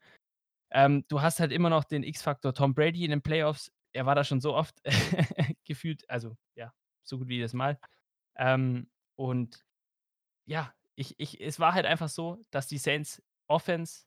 [0.70, 3.72] Ähm, du hast halt immer noch den X-Faktor Tom Brady in den Playoffs.
[3.92, 4.74] Er war da schon so oft
[5.64, 7.78] gefühlt, also ja, so gut wie jedes Mal.
[8.36, 9.64] Ähm, und
[10.46, 14.02] ja, ich, ich, es war halt einfach so, dass die Saints Offense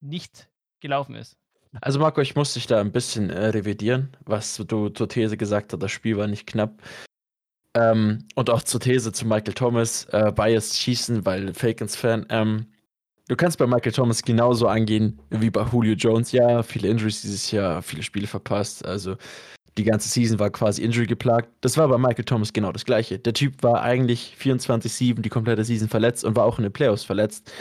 [0.00, 0.48] nicht
[0.80, 1.36] gelaufen ist.
[1.80, 5.72] Also Marco, ich muss dich da ein bisschen äh, revidieren, was du zur These gesagt
[5.72, 6.80] hast, das Spiel war nicht knapp.
[7.76, 12.26] Ähm, und auch zur These zu Michael Thomas, äh, Bias schießen, weil Falcons-Fan.
[12.28, 12.66] Ähm,
[13.26, 16.30] du kannst bei Michael Thomas genauso angehen wie bei Julio Jones.
[16.30, 18.86] Ja, viele Injuries dieses Jahr, viele Spiele verpasst.
[18.86, 19.16] Also
[19.76, 21.48] die ganze Season war quasi Injury geplagt.
[21.60, 23.18] Das war bei Michael Thomas genau das gleiche.
[23.18, 27.04] Der Typ war eigentlich 24-7 die komplette Season verletzt und war auch in den Playoffs
[27.04, 27.52] verletzt.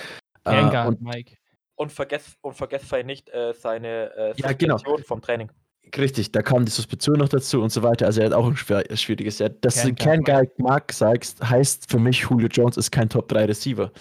[0.44, 1.38] Äh, Vanguard, und Mike.
[1.76, 4.78] Und vergesst, und vergesst sei nicht äh, seine äh, Ja, genau.
[4.78, 5.52] Suspension vom Training.
[5.98, 8.06] Richtig, da kam die Suspension noch dazu und so weiter.
[8.06, 9.50] Also er hat auch ein schwer, schwieriges Jahr.
[9.50, 13.46] Dass du Ken Guy Mark sagst, heißt für mich, Julio Jones ist kein Top 3
[13.46, 13.92] Receiver.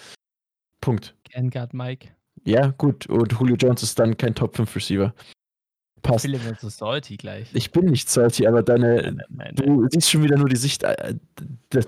[0.81, 1.15] Punkt.
[1.33, 2.09] Vanguard, Mike.
[2.45, 3.07] Ja, gut.
[3.07, 5.13] Und Julio Jones ist dann kein Top 5 Receiver.
[6.03, 6.25] Passt.
[6.25, 7.47] Philipp wird so salty gleich.
[7.53, 9.55] Ich bin nicht salty, aber deine, Nein, nein, nein.
[9.55, 11.15] du siehst schon wieder nur die Sicht äh,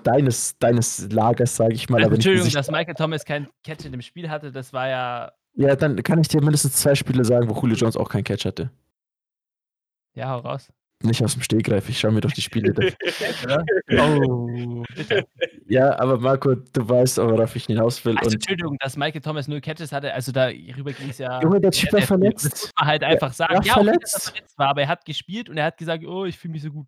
[0.04, 2.02] deines, deines Lagers, sage ich mal.
[2.02, 5.76] Also, Entschuldigung, dass Michael Thomas kein Catch in dem Spiel hatte, das war ja, ja,
[5.76, 8.72] dann kann ich dir mindestens zwei Spiele sagen, wo Julio Jones auch keinen Catch hatte.
[10.16, 10.72] ja, hau raus.
[11.04, 12.74] Nicht aus dem Stegreif, ich schaue mir doch die Spiele.
[12.74, 12.84] da-
[13.44, 13.66] Oder?
[14.00, 14.84] Oh,
[15.68, 18.16] ja, aber Marco, du weißt, worauf ich hinaus will.
[18.18, 21.42] Also, und Entschuldigung, dass Michael Thomas null Catches hatte, also darüber ging es ja.
[21.42, 22.00] Junge, der Typ war viel.
[22.02, 22.44] Das verletzt.
[22.46, 23.56] muss man halt einfach sagen.
[23.56, 24.30] war Ja, okay, dass er verletzt.
[24.30, 26.72] verletzt war, aber er hat gespielt und er hat gesagt, oh, ich fühle mich so
[26.72, 26.88] gut.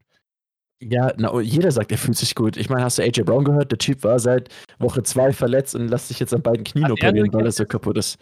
[0.81, 2.55] Ja, na, oh, jeder sagt, er fühlt sich gut.
[2.55, 3.71] Ich meine, hast du AJ Brown gehört?
[3.71, 4.49] Der Typ war seit
[4.79, 7.45] Woche zwei verletzt und lässt sich jetzt an beiden Knien Hat er operieren, nur weil
[7.47, 8.17] er so kaputt ist.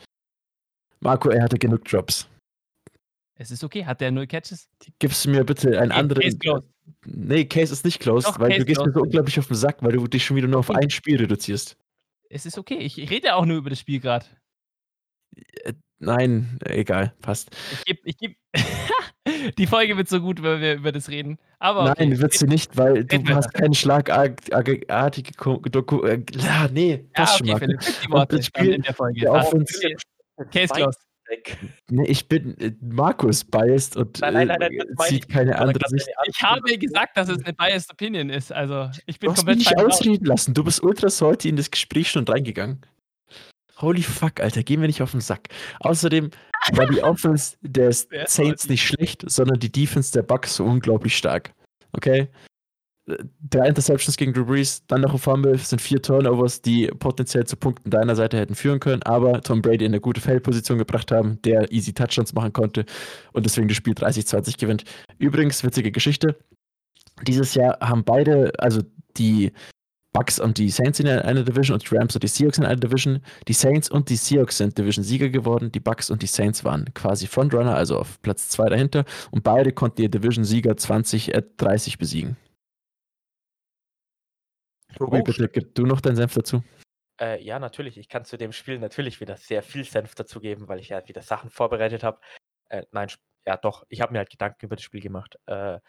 [1.02, 2.28] Marco, er hatte genug Drops.
[3.38, 4.70] Es ist okay, hat der null Catches?
[5.00, 6.22] Gibst du mir bitte einen Okay, anderen.
[6.24, 6.64] Case closed.
[7.06, 8.96] Nee, Case ist nicht closed, Doch, weil Case du gehst mir closed.
[8.96, 10.80] so unglaublich auf den Sack, weil du dich schon wieder nur auf Okay.
[10.84, 11.78] ein Spiel reduzierst.
[12.30, 14.26] Es ist okay, ich rede auch nur über das Spiel gerade.
[16.00, 17.50] Nein, egal, passt.
[17.72, 18.36] Ich gebe, ich gebe.
[19.58, 21.40] Die Folge wird so gut, wenn wir über das reden.
[21.60, 22.08] Aber okay.
[22.08, 25.32] Nein, wird sie nicht, weil du Red hast keine schlagartige
[25.70, 26.04] Doku.
[26.04, 27.82] Äh, ja, nee, ja, passt schon, okay, Marco.
[27.82, 29.22] Philipp, die Worte das in der Folge.
[30.52, 31.05] Case closed.
[31.28, 31.58] Weg.
[31.90, 32.58] Nee, ich bin.
[32.60, 36.08] Äh, Markus biased und Nein, nein, nein, nein, äh, meine sieht ich keine andere Sicht.
[36.28, 38.52] Ich habe gesagt, dass es eine biased Opinion ist.
[38.52, 40.54] Also, ich bin Du hast mich komplett nicht ausreden lassen.
[40.54, 42.82] Du bist ultra salty in das Gespräch schon reingegangen.
[43.78, 45.50] Holy fuck, Alter, gehen wir nicht auf den Sack.
[45.80, 46.32] Außerdem
[46.74, 51.54] war die Offense ist Saints nicht schlecht, sondern die Defense der Bucks so unglaublich stark.
[51.92, 52.30] Okay?
[53.08, 57.46] Äh, Drei Interceptions gegen Drew Brees, dann noch ein Fumble, sind vier Turnovers, die potenziell
[57.46, 61.12] zu Punkten deiner Seite hätten führen können, aber Tom Brady in eine gute Feldposition gebracht
[61.12, 62.86] haben, der easy Touchdowns machen konnte
[63.34, 64.84] und deswegen das Spiel 30-20 gewinnt.
[65.20, 66.36] Übrigens, witzige Geschichte.
[67.26, 68.82] Dieses Jahr haben beide, also
[69.16, 69.54] die
[70.16, 72.78] Bucks und die Saints in einer Division und die Rams und die Seahawks in einer
[72.78, 73.20] Division.
[73.50, 75.74] Die Saints und die Seahawks sind Division-Sieger geworden.
[75.74, 79.04] Die Bucks und die Saints waren quasi Frontrunner, also auf Platz 2 dahinter.
[79.32, 82.38] Und beide konnten ihr Division-Sieger 2030 besiegen.
[84.96, 86.64] Tobi, Oh, bitte gib du noch deinen Senf dazu.
[87.20, 87.98] Äh, ja, natürlich.
[87.98, 91.22] Ich kann zu dem Spiel natürlich wieder sehr viel Senf dazugeben, weil ich ja wieder
[91.22, 92.20] Sachen vorbereitet habe.
[92.70, 93.10] Äh, nein,
[93.46, 95.38] ja doch, ich habe mir halt Gedanken über das Spiel gemacht.
[95.46, 95.80] Äh,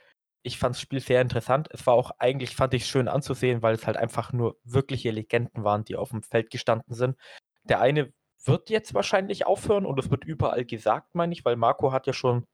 [0.43, 1.69] ich fand das Spiel sehr interessant.
[1.73, 5.65] Es war auch eigentlich, fand ich schön anzusehen, weil es halt einfach nur wirkliche Legenden
[5.65, 7.17] waren, die auf dem Feld gestanden sind.
[7.65, 8.13] Der eine
[8.45, 12.13] wird jetzt wahrscheinlich aufhören und es wird überall gesagt, meine ich, weil Marco hat ja
[12.13, 12.47] schon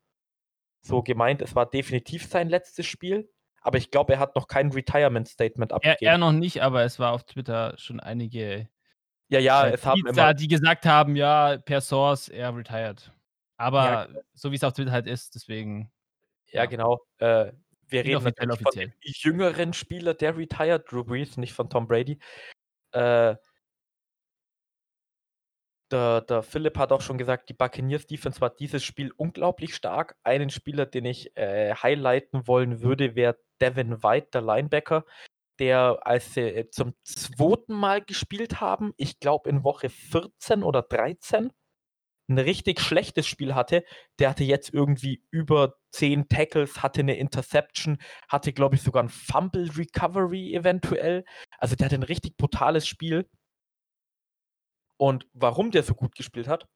[0.80, 3.30] so gemeint, es war definitiv sein letztes Spiel.
[3.62, 5.98] Aber ich glaube, er hat noch kein Retirement-Statement Er, abgegeben.
[6.10, 8.68] er noch nicht, aber es war auf Twitter schon einige
[9.28, 13.10] ja, ja, es haben immer, die gesagt haben, ja, per Source, er retired.
[13.56, 15.90] Aber so wie es auf Twitter halt ist, deswegen.
[16.48, 16.66] Ja, Ja.
[16.66, 17.00] genau.
[17.18, 17.52] Äh,
[17.88, 18.88] wir reden Inoffiziell, natürlich offiziell.
[18.90, 22.18] von dem jüngeren Spieler, der retired, Drew Brees, nicht von Tom Brady.
[22.92, 23.36] Äh,
[25.90, 30.16] der, der Philipp hat auch schon gesagt, die Buccaneers Defense war dieses Spiel unglaublich stark.
[30.24, 35.04] Einen Spieler, den ich äh, highlighten wollen würde, wäre Devin White, der Linebacker,
[35.58, 40.82] der, als sie äh, zum zweiten Mal gespielt haben, ich glaube in Woche 14 oder
[40.82, 41.52] 13,
[42.28, 43.84] ein richtig schlechtes Spiel hatte.
[44.18, 47.98] Der hatte jetzt irgendwie über 10 Tackles, hatte eine Interception,
[48.28, 51.24] hatte, glaube ich, sogar ein Fumble Recovery eventuell.
[51.58, 53.28] Also der hatte ein richtig brutales Spiel.
[54.96, 56.66] Und warum der so gut gespielt hat,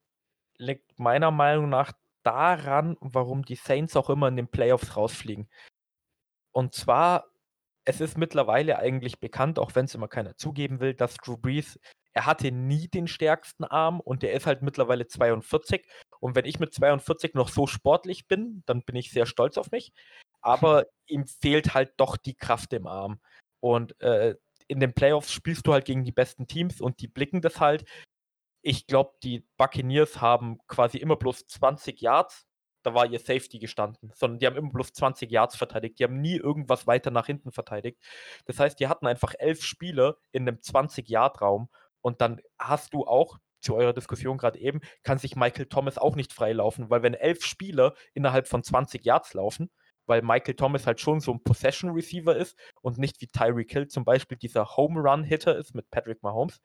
[0.59, 5.49] liegt meiner Meinung nach daran, warum die Saints auch immer in den Playoffs rausfliegen.
[6.57, 7.27] Und zwar,
[7.85, 11.79] es ist mittlerweile eigentlich bekannt, auch wenn es immer keiner zugeben will, dass Drew Brees,
[12.15, 15.87] er hatte nie den stärksten Arm und der ist halt mittlerweile 42.
[16.19, 19.71] Und wenn ich mit 42 noch so sportlich bin, dann bin ich sehr stolz auf
[19.71, 19.93] mich.
[20.41, 23.21] Aber ihm fehlt halt doch die Kraft im Arm.
[23.61, 24.35] Und äh,
[24.67, 27.85] in den Playoffs spielst du halt gegen die besten Teams und die blicken das halt.
[28.63, 32.46] Ich glaube, die Buccaneers haben quasi immer bloß 20 Yards.
[32.87, 35.99] Da war ihr Safety gestanden, sondern die haben immer bloß 20 Yards verteidigt.
[35.99, 38.01] Die haben nie irgendwas weiter nach hinten verteidigt.
[38.45, 41.69] Das heißt, die hatten einfach elf Spieler in einem 20-Yard-Raum
[42.01, 46.15] und dann hast du auch, zu eurer Diskussion gerade eben, kann sich Michael Thomas auch
[46.15, 49.69] nicht freilaufen, weil wenn elf Spieler innerhalb von 20 Yards laufen,
[50.07, 54.05] weil Michael Thomas halt schon so ein Possession-Receiver ist und nicht wie Tyreek Hill zum
[54.05, 56.61] Beispiel dieser Home-Run-Hitter ist mit Patrick Mahomes,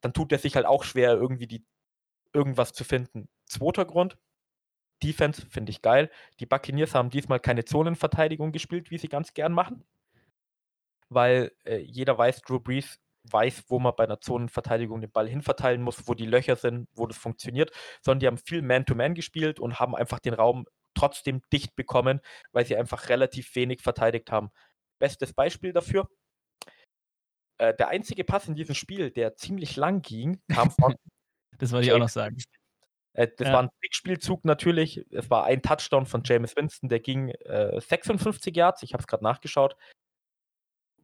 [0.00, 1.66] dann tut er sich halt auch schwer, irgendwie die,
[2.32, 3.28] irgendwas zu finden.
[3.44, 4.16] Zweiter Grund,
[5.02, 6.10] Defense finde ich geil.
[6.40, 9.84] Die Buccaneers haben diesmal keine Zonenverteidigung gespielt, wie sie ganz gern machen,
[11.08, 15.82] weil äh, jeder weiß, Drew Brees weiß, wo man bei einer Zonenverteidigung den Ball hinverteilen
[15.82, 17.70] muss, wo die Löcher sind, wo das funktioniert,
[18.02, 22.20] sondern die haben viel Man-to-Man gespielt und haben einfach den Raum trotzdem dicht bekommen,
[22.52, 24.50] weil sie einfach relativ wenig verteidigt haben.
[24.98, 26.08] Bestes Beispiel dafür,
[27.58, 30.94] äh, der einzige Pass in diesem Spiel, der ziemlich lang ging, kam von
[31.58, 32.38] Das wollte ich auch noch sagen.
[33.12, 33.54] Äh, das Ja.
[33.54, 35.04] war ein Trickspielzug natürlich.
[35.10, 38.82] Es war ein Touchdown von James Winston, der ging äh, 56 Yards.
[38.82, 39.76] Ich habe es gerade nachgeschaut,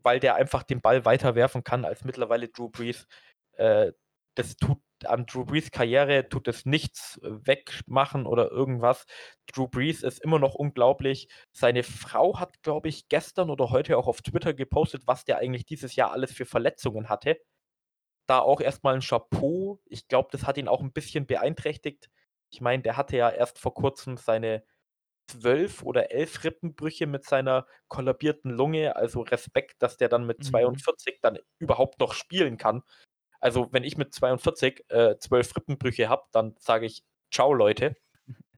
[0.03, 3.07] weil der einfach den Ball weiter werfen kann als mittlerweile Drew Brees.
[3.53, 3.93] Äh,
[4.35, 9.05] das tut an Drew Brees Karriere tut es nichts wegmachen oder irgendwas.
[9.47, 11.29] Drew Brees ist immer noch unglaublich.
[11.53, 15.67] Seine Frau hat, glaube ich, gestern oder heute auch auf Twitter gepostet, was der eigentlich
[15.67, 17.39] dieses Jahr alles für Verletzungen hatte
[18.27, 19.81] da auch erstmal ein Chapeau.
[19.87, 22.11] Ich glaube, das hat ihn auch ein bisschen beeinträchtigt.
[22.51, 24.65] Ich meine, der hatte ja erst vor kurzem seine
[25.29, 28.97] zwölf oder elf Rippenbrüche mit seiner kollabierten Lunge.
[28.97, 30.45] Also Respekt, dass der dann mit Mhm.
[30.45, 32.83] 42 dann überhaupt noch spielen kann.
[33.41, 37.97] Also wenn ich mit 42 äh, zwölf Rippenbrüche habe, dann sage ich, ciao Leute.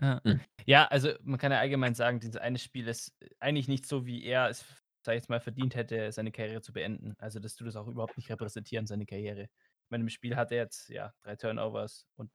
[0.00, 0.20] Ja.
[0.24, 0.40] Mhm.
[0.66, 4.24] ja, also man kann ja allgemein sagen, dieses eine Spiel ist eigentlich nicht so, wie
[4.24, 4.64] er es,
[5.02, 7.14] sag ich jetzt mal, verdient hätte, seine Karriere zu beenden.
[7.18, 9.42] Also, dass du das auch überhaupt nicht repräsentieren, seine Karriere.
[9.44, 12.30] Ich meine, im Spiel hat er jetzt, ja, drei Turnovers und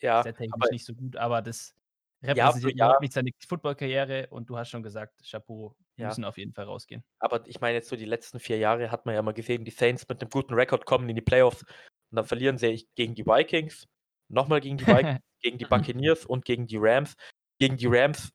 [0.00, 1.74] Ja, sehr aber nicht so gut, aber das
[2.22, 2.88] repräsentiert Jahr.
[2.88, 6.08] überhaupt nicht seine Football-Karriere und du hast schon gesagt, Chapeau, Ja.
[6.08, 7.04] müssen auf jeden Fall rausgehen.
[7.18, 9.70] Aber ich meine, jetzt so die letzten vier Jahre hat man ja mal gesehen, die
[9.70, 13.24] Saints mit einem guten Rekord kommen in die Playoffs und dann verlieren sie gegen die
[13.26, 13.86] Vikings,
[14.28, 15.06] nochmal gegen die Vikings,
[15.42, 17.14] gegen die Buccaneers und gegen die Rams.
[17.58, 18.30] Gegen die Rams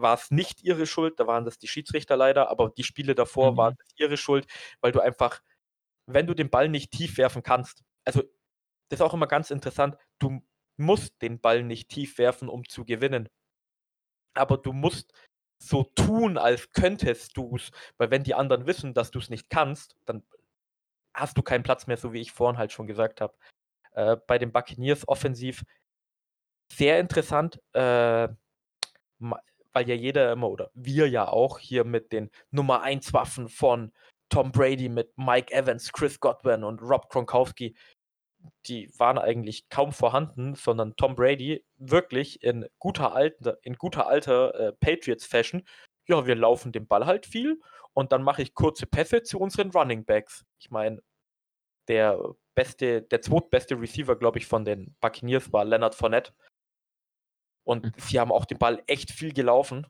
[0.00, 3.52] war es nicht ihre Schuld, da waren das die Schiedsrichter leider, aber die Spiele davor
[3.52, 3.56] Mhm.
[3.56, 4.46] waren ihre Schuld,
[4.80, 5.42] weil du einfach,
[6.06, 8.22] wenn du den Ball nicht tief werfen kannst, also
[8.90, 10.42] das ist auch immer ganz interessant, du
[10.78, 13.28] musst den Ball nicht tief werfen, um zu gewinnen.
[14.34, 15.12] Aber du musst
[15.60, 19.50] so tun, als könntest du es, weil wenn die anderen wissen, dass du es nicht
[19.50, 20.24] kannst, dann
[21.14, 23.36] hast du keinen Platz mehr, so wie ich vorhin halt schon gesagt habe.
[23.92, 25.64] Äh, bei den Buccaneers offensiv
[26.72, 28.28] sehr interessant, äh,
[29.78, 33.92] weil ja jeder immer oder wir ja auch hier mit den Nummer 1 Waffen von
[34.28, 37.76] Tom Brady mit Mike Evans, Chris Godwin und Rob Gronkowski,
[38.66, 44.54] die waren eigentlich kaum vorhanden, sondern Tom Brady wirklich in guter alter, in guter alter
[44.54, 45.62] äh, Patriots-Fashion.
[46.08, 47.60] Ja, wir laufen den Ball halt viel
[47.92, 50.44] und dann mache ich kurze Pässe zu unseren Running Backs.
[50.58, 51.00] Ich meine,
[51.86, 52.20] der
[52.56, 56.32] beste, der zweitbeste Receiver, glaube ich, von den Buccaneers war Leonard Fournette.
[57.68, 57.92] Und mhm.
[57.98, 59.86] sie haben auch den Ball echt viel gelaufen.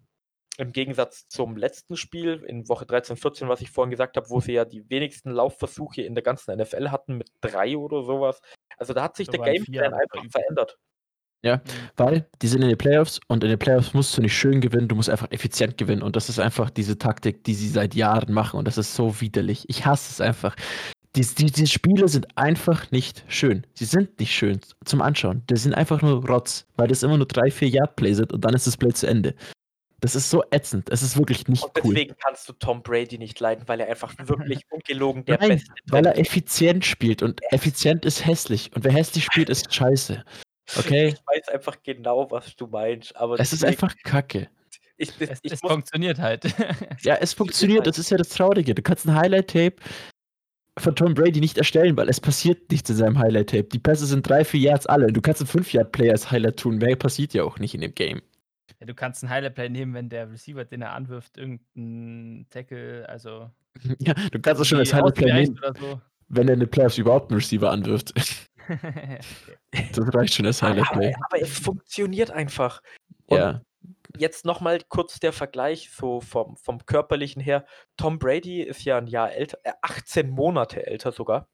[0.59, 4.41] Im Gegensatz zum letzten Spiel in Woche 13, 14, was ich vorhin gesagt habe, wo
[4.41, 8.41] sie ja die wenigsten Laufversuche in der ganzen NFL hatten mit drei oder sowas.
[8.77, 10.77] Also da hat sich da der Gameplan einfach verändert.
[11.45, 11.63] Ja, mhm.
[11.97, 14.89] weil die sind in den Playoffs und in den Playoffs musst du nicht schön gewinnen,
[14.89, 16.03] du musst einfach effizient gewinnen.
[16.03, 18.59] Und das ist einfach diese Taktik, die sie seit Jahren machen.
[18.59, 19.67] Und das ist so widerlich.
[19.69, 20.57] Ich hasse es einfach.
[21.17, 23.67] Die, die, die Spiele sind einfach nicht schön.
[23.75, 25.43] Sie sind nicht schön zum Anschauen.
[25.49, 28.45] Die sind einfach nur Rotz, weil das immer nur drei, vier Yard Play sind und
[28.45, 29.35] dann ist das Play zu Ende.
[30.01, 30.91] Das ist so ätzend.
[30.91, 31.95] Es ist wirklich nicht und deswegen cool.
[31.95, 35.73] Deswegen kannst du Tom Brady nicht leiden, weil er einfach wirklich ungelogen der Nein, Beste
[35.73, 35.93] ist.
[35.93, 38.71] Weil er effizient spielt und effizient ist hässlich.
[38.77, 40.25] Und wer hässlich spielt, ist scheiße.
[40.77, 41.09] Okay?
[41.09, 43.17] Ich weiß einfach genau, was du meinst.
[43.17, 44.49] Aber es ist einfach kacke.
[44.99, 46.45] Ich, ich, es, ich es funktioniert halt.
[47.01, 47.87] ja, es funktioniert.
[47.87, 48.75] Das ist ja das Traurige.
[48.75, 49.77] Du kannst ein Highlight-Tape
[50.81, 53.65] von Tom Brady nicht erstellen, weil es passiert nichts in seinem Highlight-Tape.
[53.65, 55.13] Die Pässe sind drei, vier Yards alle.
[55.13, 56.79] Du kannst einen 5-Yard-Play als Highlight tun.
[56.79, 58.23] Mehr passiert ja auch nicht in dem Game.
[58.81, 63.51] Ja, du kannst einen Highlight-Play nehmen, wenn der Receiver, den er anwirft, irgendein Tackle, also.
[64.01, 66.01] Ja, du kannst es schon als Highlight-Play nehmen, so.
[66.29, 68.13] wenn er in den Playoffs überhaupt einen Receiver anwirft.
[69.93, 71.15] das reicht schon als Highlight-Play.
[71.15, 72.83] Aber, aber, es funktioniert einfach.
[73.27, 73.63] Und ja.
[74.19, 77.67] Jetzt nochmal kurz der Vergleich so vom, vom körperlichen her.
[77.97, 81.49] Tom Brady ist ja ein Jahr älter, äh, 18 Monate älter sogar.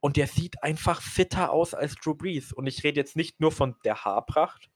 [0.00, 2.52] Und der sieht einfach fitter aus als Drew Brees.
[2.52, 4.68] Und ich rede jetzt nicht nur von der Haarpracht,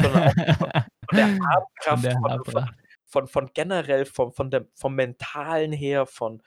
[0.00, 2.70] sondern auch von der Haarkraft, der von, von,
[3.04, 6.42] von, von, generell, von, von dem, vom Mentalen her, von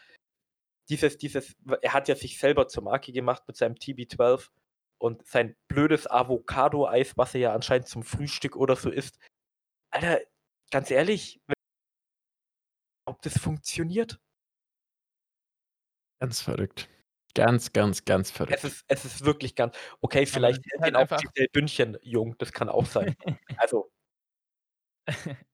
[0.89, 4.49] dieses, dieses, er hat ja sich selber zur Marke gemacht mit seinem TB12
[4.97, 9.17] und sein blödes Avocado-Eis, was er ja anscheinend zum Frühstück oder so isst.
[9.95, 10.19] Alter,
[10.71, 11.39] ganz ehrlich,
[13.05, 14.19] ob das funktioniert?
[16.19, 16.89] Ganz verrückt.
[17.33, 18.57] Ganz, ganz, ganz verrückt.
[18.57, 19.77] Es ist, es ist wirklich ganz.
[20.01, 23.15] Okay, vielleicht ist halt auch Giselle Bündchen jung, das kann auch sein.
[23.57, 23.89] also.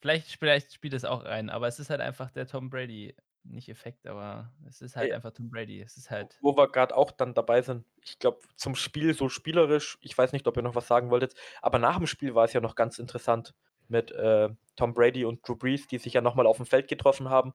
[0.00, 3.16] vielleicht, vielleicht spielt es auch rein, aber es ist halt einfach der Tom Brady.
[3.42, 5.16] Nicht Effekt, aber es ist halt ja.
[5.16, 5.80] einfach Tom Brady.
[5.80, 6.38] Es ist halt.
[6.42, 10.32] Wo wir gerade auch dann dabei sind, ich glaube, zum Spiel so spielerisch, ich weiß
[10.32, 12.76] nicht, ob ihr noch was sagen wolltet, aber nach dem Spiel war es ja noch
[12.76, 13.54] ganz interessant
[13.90, 17.28] mit äh, Tom Brady und Drew Brees, die sich ja nochmal auf dem Feld getroffen
[17.28, 17.52] haben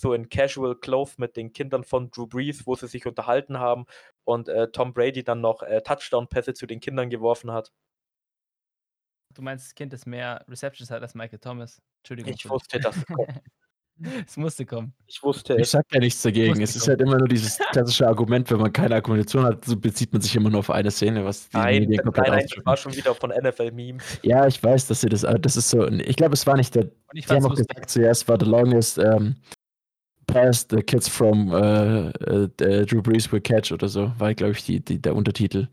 [0.00, 3.86] so in Casual Clothes mit den Kindern von Drew Brees, wo sie sich unterhalten haben
[4.24, 7.72] und äh, Tom Brady dann noch äh, Touchdown-Pässe zu den Kindern geworfen hat.
[9.34, 11.80] Du meinst, das Kind, das mehr Receptions hat als Michael Thomas?
[12.02, 12.32] Entschuldigung.
[12.32, 12.96] Ich wusste, dass
[14.26, 14.92] es musste kommen.
[15.06, 15.60] Ich wusste es.
[15.60, 16.60] Ich sag ja nichts dagegen.
[16.60, 20.12] Es ist halt immer nur dieses klassische Argument, wenn man keine Argumentation hat, so bezieht
[20.12, 22.66] man sich immer nur auf eine Szene, was die nein, Medien komplett Nein, nein, ich
[22.66, 24.20] war schon wieder von NFL-Memes.
[24.22, 26.90] Ja, ich weiß, dass sie das, das ist so, ich glaube, es war nicht der,
[27.14, 29.36] die haben auch gesagt, zuerst war the longest ähm,
[30.26, 32.46] pass the kids from uh, uh,
[32.86, 35.68] Drew Brees will catch oder so, war, glaube ich, die, die, der Untertitel.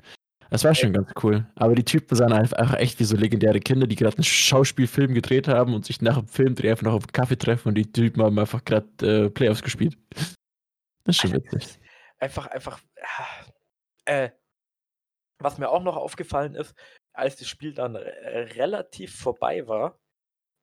[0.49, 1.45] Das war schon ganz cool.
[1.55, 5.47] Aber die Typen sahen einfach echt wie so legendäre Kinder, die gerade einen Schauspielfilm gedreht
[5.47, 8.23] haben und sich nach dem Filmdreh einfach noch auf einen Kaffee treffen und die Typen
[8.23, 9.97] haben einfach gerade äh, Playoffs gespielt.
[11.03, 11.79] Das ist schon witzig.
[12.19, 12.79] Einfach, einfach.
[14.05, 14.31] Äh,
[15.39, 16.73] was mir auch noch aufgefallen ist,
[17.13, 19.99] als das Spiel dann relativ vorbei war,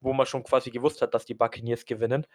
[0.01, 2.27] wo man schon quasi gewusst hat, dass die Buccaneers gewinnen,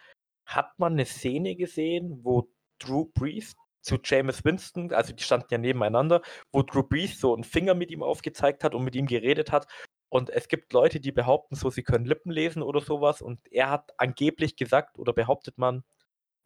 [0.46, 5.58] hat man eine Szene gesehen, wo Drew Brees zu Jameis Winston, also die standen ja
[5.58, 6.22] nebeneinander,
[6.52, 9.66] wo Drew Brees so einen Finger mit ihm aufgezeigt hat und mit ihm geredet hat.
[10.08, 13.22] Und es gibt Leute, die behaupten, so sie können Lippen lesen oder sowas.
[13.22, 15.84] Und er hat angeblich gesagt oder behauptet man,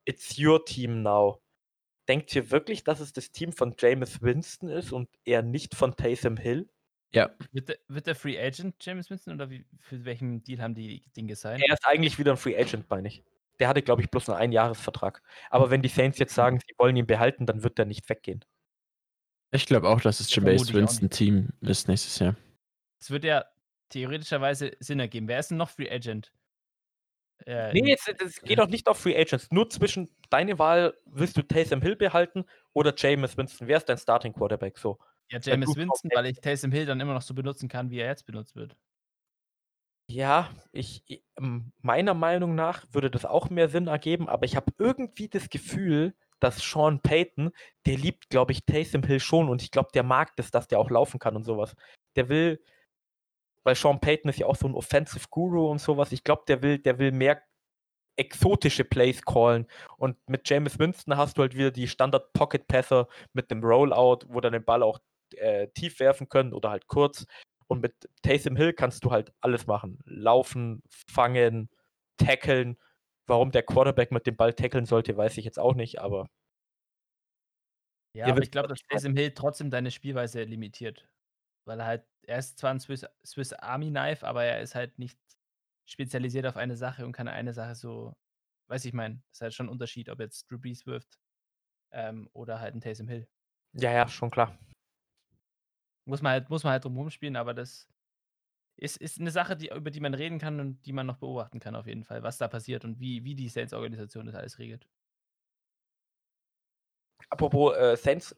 [0.05, 1.41] it's your team now.
[2.09, 5.97] Denkt ihr wirklich, dass es das Team von Jameis Winston ist und er nicht von
[5.97, 6.69] Taysom Hill?
[7.13, 7.31] Ja.
[7.53, 11.05] Wird der, wird der Free Agent Jameis Winston oder wie, für welchen Deal haben die
[11.17, 11.63] den gesigned?
[11.67, 13.25] Er ist eigentlich wieder ein Free Agent, meine ich
[13.59, 15.23] der hatte, glaube ich, bloß einen Einjahresvertrag.
[15.51, 18.45] Aber wenn die Saints jetzt sagen, sie wollen ihn behalten, dann wird er nicht weggehen.
[19.53, 22.35] Ich glaube auch, dass es Jameis Winston Team ist nächstes Jahr.
[23.01, 23.45] Es wird ja
[23.91, 25.29] theoretischerweise Sinn ergeben.
[25.29, 26.33] Wer ist denn noch Free Agent?
[27.47, 29.49] Äh, nee, jetzt, es geht doch nicht auf Free Agents.
[29.51, 33.69] Nur zwischen deine Wahl, willst du Taysom Hill behalten oder Jameis Winston?
[33.69, 34.79] Wer ist dein Starting Quarterback?
[34.79, 34.99] So.
[35.31, 38.09] Ja, Jameis Winston, weil ich Taysom Hill dann immer noch so benutzen kann, wie er
[38.09, 38.77] jetzt benutzt wird.
[40.07, 41.03] Ja, ich
[41.81, 46.15] meiner Meinung nach würde das auch mehr Sinn ergeben, aber ich habe irgendwie das Gefühl,
[46.41, 47.53] dass Sean Payton,
[47.87, 50.79] der liebt, glaube ich, Taysom Hill schon und ich glaube, der mag das, dass der
[50.79, 51.75] auch laufen kann und sowas.
[52.17, 52.61] Der will
[53.65, 56.13] weil Sean Payton ist ja auch so ein Offensive Guru und sowas.
[56.13, 57.43] Ich glaube, der will der will mehr
[58.17, 59.67] exotische Plays callen.
[59.97, 64.53] Und mit James Winston hast du halt wieder die Standard-Pocket-Passer mit dem Rollout, wo dann
[64.53, 65.01] den Ball auch
[65.37, 67.27] äh, tief werfen können oder halt kurz.
[67.67, 69.99] Und mit Taysom Hill kannst du halt alles machen.
[70.05, 71.71] Laufen, fangen,
[72.17, 72.77] tackeln.
[73.27, 76.29] Warum der Quarterback mit dem Ball tackeln sollte, weiß ich jetzt auch nicht, aber.
[78.17, 81.09] Ja, aber ich glaube, dass Taysom Hill trotzdem deine Spielweise limitiert.
[81.67, 84.99] Weil er halt, er ist zwar ein Swiss, Swiss Army Knife, aber er ist halt
[84.99, 85.19] nicht
[85.87, 88.15] spezialisiert auf eine Sache und kann eine Sache so,
[88.69, 91.19] weiß ich mein, das ist halt schon ein Unterschied, ob jetzt Drew Brees wirft
[91.93, 93.27] ähm, oder halt ein Taysom Hill.
[93.73, 94.59] Ja, ja, schon klar.
[96.07, 97.89] Muss man halt, muss man halt drum spielen, aber das
[98.77, 101.61] ist, ist eine Sache, die, über die man reden kann und die man noch beobachten
[101.61, 104.87] kann, auf jeden Fall, was da passiert und wie, wie die Sales-Organisation das alles regelt.
[107.31, 108.37] Apropos äh, Saints,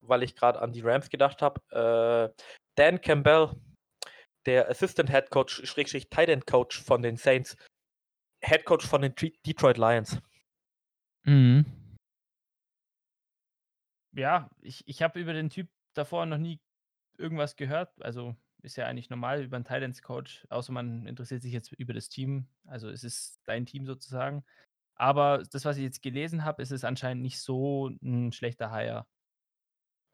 [0.00, 2.44] weil ich gerade an die Rams gedacht habe, äh,
[2.76, 3.50] Dan Campbell,
[4.46, 7.56] der Assistant Head Coach, Schrägstrich Tight End Coach von den Saints,
[8.42, 9.14] Head Coach von den
[9.46, 10.18] Detroit Lions.
[11.24, 11.64] Mhm.
[14.14, 16.60] Ja, ich, ich habe über den Typ davor noch nie
[17.18, 17.90] irgendwas gehört.
[18.02, 21.92] Also ist ja eigentlich normal über einen Titans Coach, außer man interessiert sich jetzt über
[21.92, 22.46] das Team.
[22.66, 24.44] Also es ist dein Team sozusagen.
[24.94, 29.06] Aber das, was ich jetzt gelesen habe, ist es anscheinend nicht so ein schlechter Hire.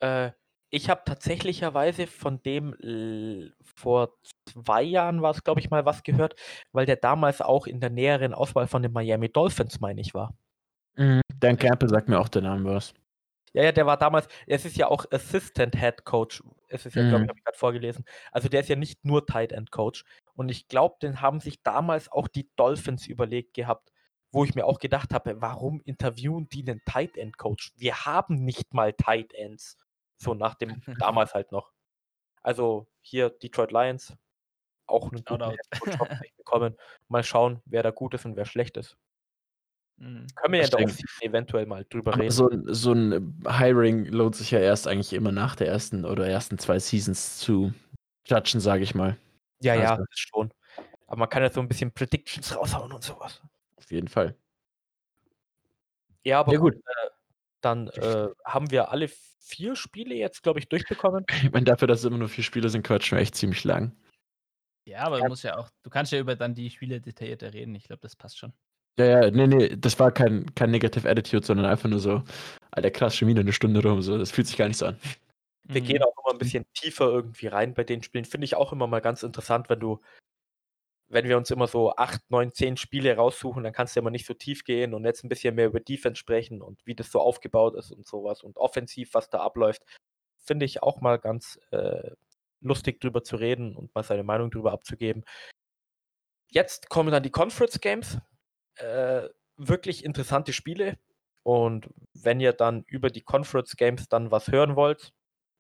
[0.00, 0.30] Äh,
[0.70, 2.74] ich habe tatsächlicherweise von dem
[3.62, 6.34] vor zwei Jahren war es, glaube ich, mal was gehört,
[6.72, 10.36] weil der damals auch in der näheren Auswahl von den Miami Dolphins, meine ich, war.
[10.96, 11.22] Mhm.
[11.38, 12.92] Dan Campbell sagt mir auch der Name was.
[13.54, 16.42] Ja, ja, der war damals, es ist ja auch Assistant Head Coach.
[16.68, 17.08] Es ist ja, mhm.
[17.08, 18.04] glaube ich, habe ich gerade vorgelesen.
[18.32, 20.04] Also der ist ja nicht nur Tight End Coach.
[20.34, 23.92] Und ich glaube, den haben sich damals auch die Dolphins überlegt gehabt,
[24.30, 27.72] wo ich mir auch gedacht habe, warum interviewen die einen Tight End Coach?
[27.76, 29.76] Wir haben nicht mal Tight Ends.
[30.18, 31.72] So nach dem damals halt noch.
[32.42, 34.16] Also hier Detroit Lions,
[34.86, 35.56] auch einen guten
[36.36, 36.76] bekommen.
[37.08, 38.96] Mal schauen, wer da gut ist und wer schlecht ist.
[39.98, 40.26] Mhm.
[40.36, 40.80] Können wir ja doch
[41.20, 42.30] eventuell mal drüber reden.
[42.30, 46.58] So, so ein Hiring lohnt sich ja erst eigentlich immer nach der ersten oder ersten
[46.58, 47.72] zwei Seasons zu
[48.26, 49.16] judgen, sage ich mal.
[49.60, 49.84] Ja, also.
[49.84, 50.52] ja, das schon.
[51.06, 53.42] Aber man kann ja so ein bisschen Predictions raushauen und sowas.
[53.76, 54.36] Auf jeden Fall.
[56.22, 56.74] Ja, aber ja, gut.
[56.74, 57.10] Äh,
[57.60, 59.08] dann äh, haben wir alle
[59.40, 61.24] vier Spiele jetzt, glaube ich, durchbekommen.
[61.42, 63.96] Ich meine, dafür, dass es immer nur vier Spiele sind, quatschen wir echt ziemlich lang.
[64.84, 65.24] Ja, aber ja.
[65.24, 67.74] du musst ja auch, du kannst ja über dann die Spiele detaillierter reden.
[67.74, 68.52] Ich glaube, das passt schon.
[68.98, 72.22] Ja, ja, nee, nee, das war kein, kein Negative Attitude, sondern einfach nur so,
[72.72, 74.98] Alter, krass, schon wieder eine Stunde rum, so, das fühlt sich gar nicht so an.
[75.64, 75.86] Wir mhm.
[75.86, 78.24] gehen auch immer ein bisschen tiefer irgendwie rein bei den Spielen.
[78.24, 80.00] Finde ich auch immer mal ganz interessant, wenn du
[81.08, 84.26] wenn wir uns immer so acht, neun, zehn Spiele raussuchen, dann kannst du immer nicht
[84.26, 87.20] so tief gehen und jetzt ein bisschen mehr über Defense sprechen und wie das so
[87.20, 89.82] aufgebaut ist und sowas und offensiv, was da abläuft.
[90.44, 92.10] Finde ich auch mal ganz äh,
[92.60, 95.24] lustig drüber zu reden und mal seine Meinung drüber abzugeben.
[96.50, 98.18] Jetzt kommen dann die Conference Games.
[98.78, 100.98] Äh, wirklich interessante Spiele.
[101.42, 105.12] Und wenn ihr dann über die Conference Games dann was hören wollt,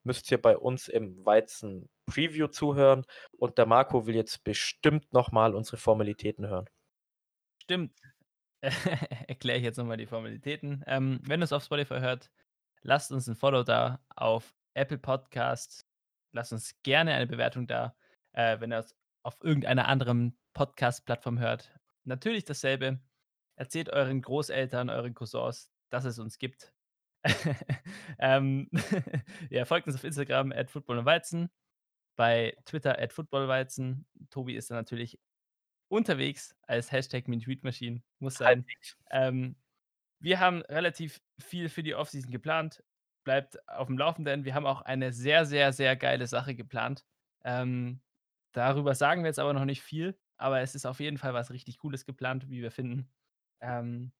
[0.04, 5.54] müsst ihr bei uns im Weizen Preview zuhören und der Marco will jetzt bestimmt nochmal
[5.54, 6.68] unsere Formalitäten hören.
[7.62, 7.98] Stimmt.
[9.28, 10.82] Erkläre ich jetzt nochmal die Formalitäten.
[10.86, 12.30] Ähm, wenn ihr es auf Spotify hört,
[12.82, 15.86] lasst uns ein Follow da auf Apple Podcast.
[16.32, 17.94] Lasst uns gerne eine Bewertung da.
[18.32, 21.72] Äh, wenn ihr es auf irgendeiner anderen Podcast-Plattform hört,
[22.04, 23.00] natürlich dasselbe.
[23.58, 26.72] Erzählt euren Großeltern, euren Cousins, dass es uns gibt.
[28.20, 28.70] ähm,
[29.50, 31.50] ja, folgt uns auf Instagram at Football und Weizen
[32.14, 34.06] bei Twitter at footballweizen.
[34.30, 35.18] Tobi ist da natürlich
[35.88, 38.64] unterwegs als Hashtag Min-Tweet-Maschine, muss sein.
[39.10, 39.56] Ähm,
[40.20, 42.84] wir haben relativ viel für die Offseason geplant.
[43.24, 44.44] Bleibt auf dem Laufenden.
[44.44, 47.04] Wir haben auch eine sehr, sehr, sehr geile Sache geplant.
[47.44, 48.00] Ähm,
[48.52, 51.50] darüber sagen wir jetzt aber noch nicht viel, aber es ist auf jeden Fall was
[51.50, 53.08] richtig Cooles geplant, wie wir finden.
[53.60, 54.12] Ähm,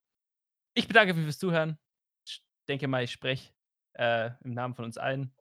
[0.75, 1.79] ich bedanke mich fürs Zuhören.
[2.27, 3.53] Ich denke mal, ich spreche
[3.95, 5.33] äh, im Namen von uns allen.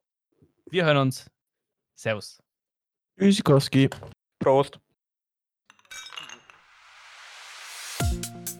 [0.69, 1.29] Wir hören uns.
[1.95, 2.41] Servus.
[3.17, 3.89] Tschüssikowski.
[4.39, 4.79] Prost.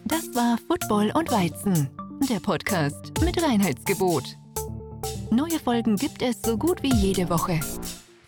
[0.04, 1.90] Das war Football und Weizen,
[2.28, 4.24] der Podcast mit Reinheitsgebot.
[5.30, 7.60] Neue Folgen gibt es so gut wie jede Woche.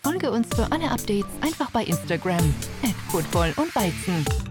[0.03, 4.50] Folge uns für alle Updates einfach bei Instagram at Football und Weizen.